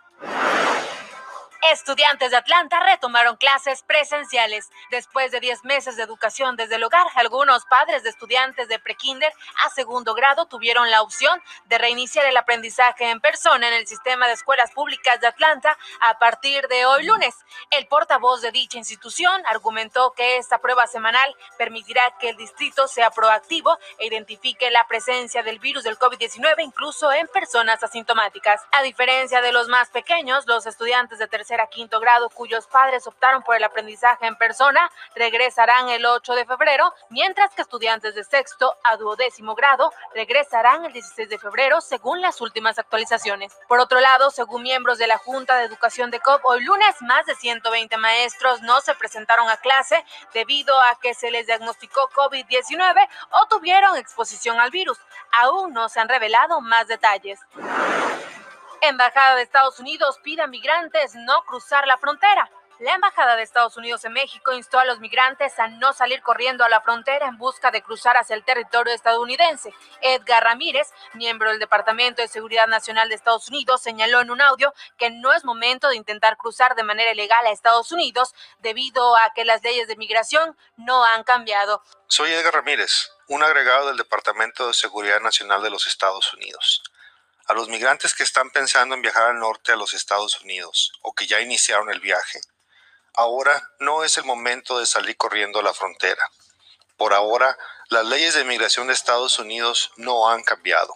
Estudiantes 1.61 2.31
de 2.31 2.37
Atlanta 2.37 2.79
retomaron 2.79 3.35
clases 3.35 3.83
presenciales. 3.83 4.71
Después 4.91 5.29
de 5.31 5.41
10 5.41 5.65
meses 5.65 5.97
de 5.97 6.03
educación 6.03 6.55
desde 6.55 6.75
el 6.75 6.83
hogar, 6.85 7.05
algunos 7.15 7.65
padres 7.65 8.01
de 8.01 8.09
estudiantes 8.09 8.69
de 8.69 8.79
prekinder 8.79 9.33
a 9.65 9.69
segundo 9.69 10.15
grado 10.15 10.45
tuvieron 10.45 10.89
la 10.89 11.01
opción 11.01 11.41
de 11.65 11.77
reiniciar 11.77 12.25
el 12.27 12.37
aprendizaje 12.37 13.09
en 13.09 13.19
persona 13.19 13.67
en 13.67 13.73
el 13.73 13.87
sistema 13.87 14.27
de 14.27 14.33
escuelas 14.33 14.71
públicas 14.71 15.19
de 15.19 15.27
Atlanta 15.27 15.77
a 15.99 16.17
partir 16.17 16.65
de 16.69 16.85
hoy 16.85 17.03
lunes. 17.03 17.35
El 17.71 17.87
portavoz 17.87 18.41
de 18.41 18.51
dicha 18.51 18.77
institución 18.77 19.43
argumentó 19.45 20.13
que 20.13 20.37
esta 20.37 20.59
prueba 20.59 20.87
semanal 20.87 21.35
permitirá 21.57 22.01
que 22.21 22.29
el 22.29 22.37
distrito 22.37 22.87
sea 22.87 23.11
proactivo 23.11 23.77
e 23.97 24.07
identifique 24.07 24.71
la 24.71 24.87
presencia 24.87 25.43
del 25.43 25.59
virus 25.59 25.83
del 25.83 25.99
COVID-19 25.99 26.63
incluso 26.63 27.11
en 27.11 27.27
personas 27.27 27.83
asintomáticas. 27.83 28.61
A 28.71 28.81
diferencia 28.81 29.41
de 29.41 29.51
los 29.51 29.67
más 29.67 29.89
pequeños, 29.89 30.47
los 30.47 30.65
estudiantes 30.65 31.19
de 31.19 31.27
tercer 31.27 31.48
a 31.57 31.67
quinto 31.67 31.99
grado 31.99 32.29
cuyos 32.29 32.67
padres 32.67 33.07
optaron 33.07 33.41
por 33.41 33.55
el 33.55 33.63
aprendizaje 33.63 34.27
en 34.27 34.35
persona 34.35 34.91
regresarán 35.15 35.89
el 35.89 36.05
8 36.05 36.35
de 36.35 36.45
febrero, 36.45 36.93
mientras 37.09 37.53
que 37.55 37.63
estudiantes 37.63 38.13
de 38.13 38.23
sexto 38.23 38.75
a 38.83 38.97
duodécimo 38.97 39.55
grado 39.55 39.91
regresarán 40.13 40.85
el 40.85 40.93
16 40.93 41.27
de 41.29 41.39
febrero 41.39 41.81
según 41.81 42.21
las 42.21 42.39
últimas 42.41 42.77
actualizaciones. 42.77 43.57
Por 43.67 43.79
otro 43.79 43.99
lado, 43.99 44.29
según 44.29 44.61
miembros 44.61 44.99
de 44.99 45.07
la 45.07 45.17
Junta 45.17 45.57
de 45.57 45.65
Educación 45.65 46.11
de 46.11 46.19
COP, 46.19 46.45
hoy 46.45 46.63
lunes 46.63 46.95
más 47.01 47.25
de 47.25 47.35
120 47.35 47.97
maestros 47.97 48.61
no 48.61 48.81
se 48.81 48.93
presentaron 48.93 49.49
a 49.49 49.57
clase 49.57 50.03
debido 50.33 50.79
a 50.79 50.99
que 51.01 51.13
se 51.15 51.31
les 51.31 51.47
diagnosticó 51.47 52.09
COVID-19 52.15 53.07
o 53.31 53.47
tuvieron 53.47 53.97
exposición 53.97 54.59
al 54.59 54.69
virus. 54.69 54.99
Aún 55.31 55.73
no 55.73 55.89
se 55.89 55.99
han 55.99 56.09
revelado 56.09 56.61
más 56.61 56.87
detalles. 56.87 57.39
Embajada 58.81 59.35
de 59.35 59.43
Estados 59.43 59.79
Unidos 59.79 60.19
pide 60.23 60.41
a 60.41 60.47
migrantes 60.47 61.13
no 61.13 61.43
cruzar 61.45 61.85
la 61.85 61.97
frontera. 61.97 62.49
La 62.79 62.93
Embajada 62.93 63.35
de 63.35 63.43
Estados 63.43 63.75
Unidos 63.75 64.05
en 64.05 64.13
México 64.13 64.53
instó 64.53 64.79
a 64.79 64.85
los 64.85 65.01
migrantes 65.01 65.59
a 65.59 65.67
no 65.67 65.91
salir 65.91 66.21
corriendo 66.21 66.63
a 66.63 66.69
la 66.69 66.79
frontera 66.79 67.27
en 67.27 67.37
busca 67.37 67.71
de 67.71 67.81
cruzar 67.81 68.15
hacia 68.15 68.37
el 68.37 68.45
territorio 68.45 68.93
estadounidense. 68.93 69.73
Edgar 69.99 70.45
Ramírez, 70.45 70.87
miembro 71.13 71.49
del 71.49 71.59
Departamento 71.59 72.21
de 72.21 72.29
Seguridad 72.29 72.67
Nacional 72.67 73.09
de 73.09 73.15
Estados 73.15 73.49
Unidos, 73.49 73.81
señaló 73.81 74.21
en 74.21 74.31
un 74.31 74.41
audio 74.41 74.73
que 74.97 75.09
no 75.09 75.33
es 75.33 75.43
momento 75.43 75.89
de 75.89 75.97
intentar 75.97 76.37
cruzar 76.37 76.75
de 76.75 76.83
manera 76.83 77.11
ilegal 77.11 77.45
a 77.45 77.51
Estados 77.51 77.91
Unidos 77.91 78.33
debido 78.59 79.17
a 79.17 79.33
que 79.35 79.43
las 79.43 79.61
leyes 79.61 79.89
de 79.89 79.97
migración 79.97 80.55
no 80.77 81.03
han 81.03 81.25
cambiado. 81.25 81.83
Soy 82.07 82.31
Edgar 82.31 82.53
Ramírez, 82.53 83.11
un 83.27 83.43
agregado 83.43 83.87
del 83.87 83.97
Departamento 83.97 84.67
de 84.67 84.73
Seguridad 84.73 85.19
Nacional 85.19 85.61
de 85.61 85.69
los 85.69 85.85
Estados 85.85 86.33
Unidos. 86.33 86.81
A 87.49 87.55
los 87.55 87.67
migrantes 87.67 88.13
que 88.13 88.21
están 88.21 88.51
pensando 88.51 88.93
en 88.93 89.01
viajar 89.01 89.23
al 89.23 89.39
norte 89.39 89.71
a 89.71 89.75
los 89.75 89.95
Estados 89.95 90.39
Unidos 90.41 90.93
o 91.01 91.13
que 91.13 91.25
ya 91.25 91.41
iniciaron 91.41 91.89
el 91.89 91.99
viaje, 91.99 92.39
ahora 93.15 93.71
no 93.79 94.03
es 94.03 94.19
el 94.19 94.23
momento 94.23 94.77
de 94.77 94.85
salir 94.85 95.17
corriendo 95.17 95.57
a 95.57 95.63
la 95.63 95.73
frontera. 95.73 96.29
Por 96.95 97.11
ahora, 97.11 97.57
las 97.89 98.05
leyes 98.05 98.35
de 98.35 98.43
migración 98.43 98.85
de 98.85 98.93
Estados 98.93 99.39
Unidos 99.39 99.91
no 99.97 100.29
han 100.29 100.43
cambiado. 100.43 100.93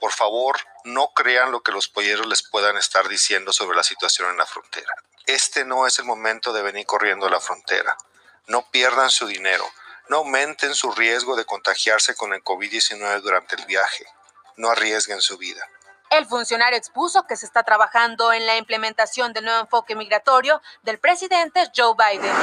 Por 0.00 0.10
favor, 0.10 0.58
no 0.82 1.12
crean 1.14 1.52
lo 1.52 1.62
que 1.62 1.70
los 1.70 1.86
polleros 1.86 2.26
les 2.26 2.42
puedan 2.42 2.76
estar 2.76 3.08
diciendo 3.08 3.52
sobre 3.52 3.76
la 3.76 3.84
situación 3.84 4.30
en 4.30 4.38
la 4.38 4.46
frontera. 4.46 4.92
Este 5.26 5.64
no 5.64 5.86
es 5.86 6.00
el 6.00 6.06
momento 6.06 6.52
de 6.52 6.62
venir 6.62 6.86
corriendo 6.86 7.26
a 7.26 7.30
la 7.30 7.40
frontera. 7.40 7.96
No 8.48 8.68
pierdan 8.72 9.10
su 9.10 9.28
dinero. 9.28 9.64
No 10.08 10.16
aumenten 10.16 10.74
su 10.74 10.90
riesgo 10.90 11.36
de 11.36 11.44
contagiarse 11.44 12.16
con 12.16 12.34
el 12.34 12.42
COVID-19 12.42 13.20
durante 13.20 13.54
el 13.54 13.64
viaje. 13.66 14.04
No 14.56 14.70
arriesguen 14.70 15.20
su 15.20 15.38
vida. 15.38 15.64
El 16.10 16.26
funcionario 16.26 16.78
expuso 16.78 17.26
que 17.26 17.36
se 17.36 17.46
está 17.46 17.62
trabajando 17.62 18.32
en 18.32 18.46
la 18.46 18.56
implementación 18.56 19.32
del 19.32 19.44
nuevo 19.44 19.60
enfoque 19.60 19.96
migratorio 19.96 20.60
del 20.82 20.98
presidente 20.98 21.70
Joe 21.74 21.94
Biden. 21.96 22.34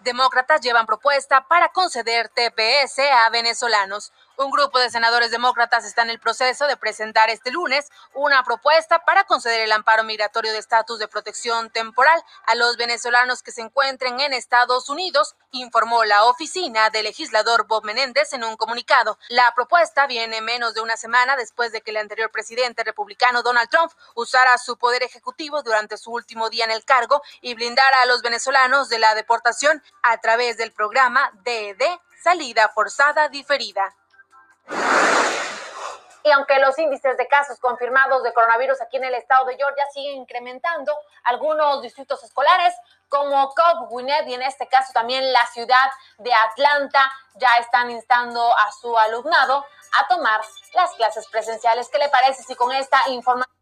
Demócratas 0.00 0.60
llevan 0.60 0.86
propuesta 0.86 1.46
para 1.46 1.68
conceder 1.70 2.28
TPS 2.30 3.00
a 3.00 3.30
venezolanos. 3.30 4.12
Un 4.42 4.50
grupo 4.50 4.78
de 4.78 4.88
senadores 4.88 5.30
demócratas 5.30 5.84
está 5.84 6.00
en 6.00 6.08
el 6.08 6.18
proceso 6.18 6.66
de 6.66 6.78
presentar 6.78 7.28
este 7.28 7.50
lunes 7.50 7.90
una 8.14 8.42
propuesta 8.42 9.04
para 9.04 9.24
conceder 9.24 9.60
el 9.60 9.70
amparo 9.70 10.02
migratorio 10.02 10.50
de 10.52 10.56
estatus 10.56 10.98
de 10.98 11.08
protección 11.08 11.68
temporal 11.68 12.18
a 12.46 12.54
los 12.54 12.78
venezolanos 12.78 13.42
que 13.42 13.52
se 13.52 13.60
encuentren 13.60 14.18
en 14.18 14.32
Estados 14.32 14.88
Unidos, 14.88 15.36
informó 15.50 16.06
la 16.06 16.24
oficina 16.24 16.88
del 16.88 17.04
legislador 17.04 17.66
Bob 17.66 17.84
Menéndez 17.84 18.32
en 18.32 18.42
un 18.42 18.56
comunicado. 18.56 19.18
La 19.28 19.52
propuesta 19.54 20.06
viene 20.06 20.40
menos 20.40 20.72
de 20.72 20.80
una 20.80 20.96
semana 20.96 21.36
después 21.36 21.70
de 21.70 21.82
que 21.82 21.90
el 21.90 21.98
anterior 21.98 22.30
presidente 22.30 22.82
republicano 22.82 23.42
Donald 23.42 23.68
Trump 23.68 23.92
usara 24.14 24.56
su 24.56 24.78
poder 24.78 25.02
ejecutivo 25.02 25.62
durante 25.62 25.98
su 25.98 26.12
último 26.12 26.48
día 26.48 26.64
en 26.64 26.70
el 26.70 26.86
cargo 26.86 27.20
y 27.42 27.52
blindara 27.52 28.00
a 28.00 28.06
los 28.06 28.22
venezolanos 28.22 28.88
de 28.88 29.00
la 29.00 29.14
deportación 29.14 29.82
a 30.02 30.16
través 30.16 30.56
del 30.56 30.72
programa 30.72 31.30
DED, 31.44 31.82
salida 32.22 32.70
forzada 32.70 33.28
diferida. 33.28 33.94
Y 36.22 36.30
aunque 36.32 36.58
los 36.60 36.78
índices 36.78 37.16
de 37.16 37.26
casos 37.26 37.58
confirmados 37.58 38.22
de 38.22 38.32
coronavirus 38.32 38.80
aquí 38.82 38.98
en 38.98 39.04
el 39.04 39.14
estado 39.14 39.46
de 39.46 39.56
Georgia 39.56 39.84
siguen 39.92 40.16
incrementando, 40.16 40.92
algunos 41.24 41.82
distritos 41.82 42.22
escolares 42.22 42.74
como 43.08 43.48
Cobb, 43.48 43.88
Gwinnett 43.88 44.28
y 44.28 44.34
en 44.34 44.42
este 44.42 44.68
caso 44.68 44.92
también 44.92 45.32
la 45.32 45.46
ciudad 45.46 45.90
de 46.18 46.30
Atlanta 46.32 47.10
ya 47.36 47.56
están 47.60 47.90
instando 47.90 48.40
a 48.40 48.70
su 48.80 48.96
alumnado 48.96 49.64
a 49.98 50.08
tomar 50.08 50.40
las 50.74 50.92
clases 50.92 51.26
presenciales. 51.28 51.88
¿Qué 51.90 51.98
le 51.98 52.08
parece 52.08 52.42
si 52.42 52.54
con 52.54 52.70
esta 52.72 52.98
información? 53.08 53.56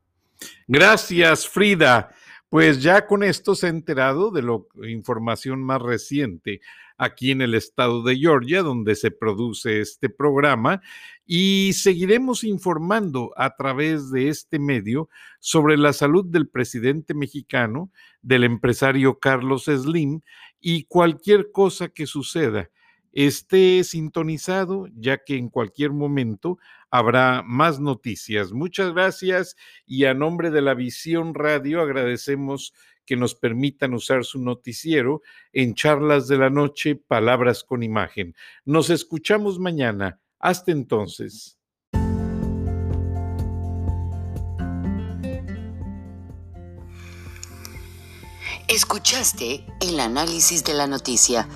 Gracias, 0.66 1.48
Frida. 1.48 2.10
Pues 2.50 2.82
ya 2.82 3.06
con 3.06 3.22
esto 3.22 3.54
se 3.54 3.66
ha 3.66 3.70
enterado 3.70 4.30
de 4.30 4.42
la 4.42 4.58
información 4.88 5.62
más 5.62 5.80
reciente 5.80 6.60
aquí 6.98 7.30
en 7.30 7.40
el 7.40 7.54
estado 7.54 8.02
de 8.02 8.16
Georgia, 8.16 8.62
donde 8.62 8.96
se 8.96 9.10
produce 9.10 9.80
este 9.80 10.10
programa, 10.10 10.82
y 11.24 11.72
seguiremos 11.74 12.42
informando 12.42 13.32
a 13.36 13.54
través 13.56 14.10
de 14.10 14.28
este 14.28 14.58
medio 14.58 15.08
sobre 15.38 15.78
la 15.78 15.92
salud 15.92 16.26
del 16.26 16.48
presidente 16.48 17.14
mexicano, 17.14 17.90
del 18.20 18.44
empresario 18.44 19.18
Carlos 19.18 19.64
Slim 19.64 20.20
y 20.60 20.84
cualquier 20.84 21.52
cosa 21.52 21.88
que 21.88 22.06
suceda. 22.06 22.70
Esté 23.12 23.84
sintonizado, 23.84 24.86
ya 24.94 25.18
que 25.24 25.36
en 25.36 25.48
cualquier 25.48 25.92
momento 25.92 26.58
habrá 26.90 27.42
más 27.42 27.80
noticias. 27.80 28.52
Muchas 28.52 28.92
gracias 28.92 29.56
y 29.86 30.04
a 30.04 30.14
nombre 30.14 30.50
de 30.50 30.62
la 30.62 30.74
Visión 30.74 31.34
Radio 31.34 31.80
agradecemos 31.80 32.74
que 33.08 33.16
nos 33.16 33.34
permitan 33.34 33.94
usar 33.94 34.22
su 34.22 34.38
noticiero 34.38 35.22
en 35.54 35.74
charlas 35.74 36.28
de 36.28 36.36
la 36.36 36.50
noche, 36.50 36.94
palabras 36.94 37.64
con 37.64 37.82
imagen. 37.82 38.34
Nos 38.66 38.90
escuchamos 38.90 39.58
mañana. 39.58 40.20
Hasta 40.38 40.72
entonces. 40.72 41.58
Escuchaste 48.68 49.64
el 49.80 49.98
análisis 50.00 50.62
de 50.62 50.74
la 50.74 50.86
noticia, 50.86 51.48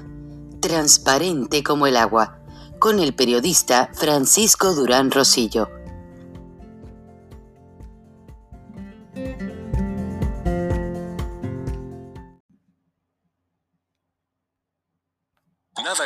transparente 0.60 1.62
como 1.62 1.86
el 1.86 1.98
agua, 1.98 2.40
con 2.78 2.98
el 2.98 3.14
periodista 3.14 3.90
Francisco 3.92 4.74
Durán 4.74 5.10
Rosillo. 5.10 5.81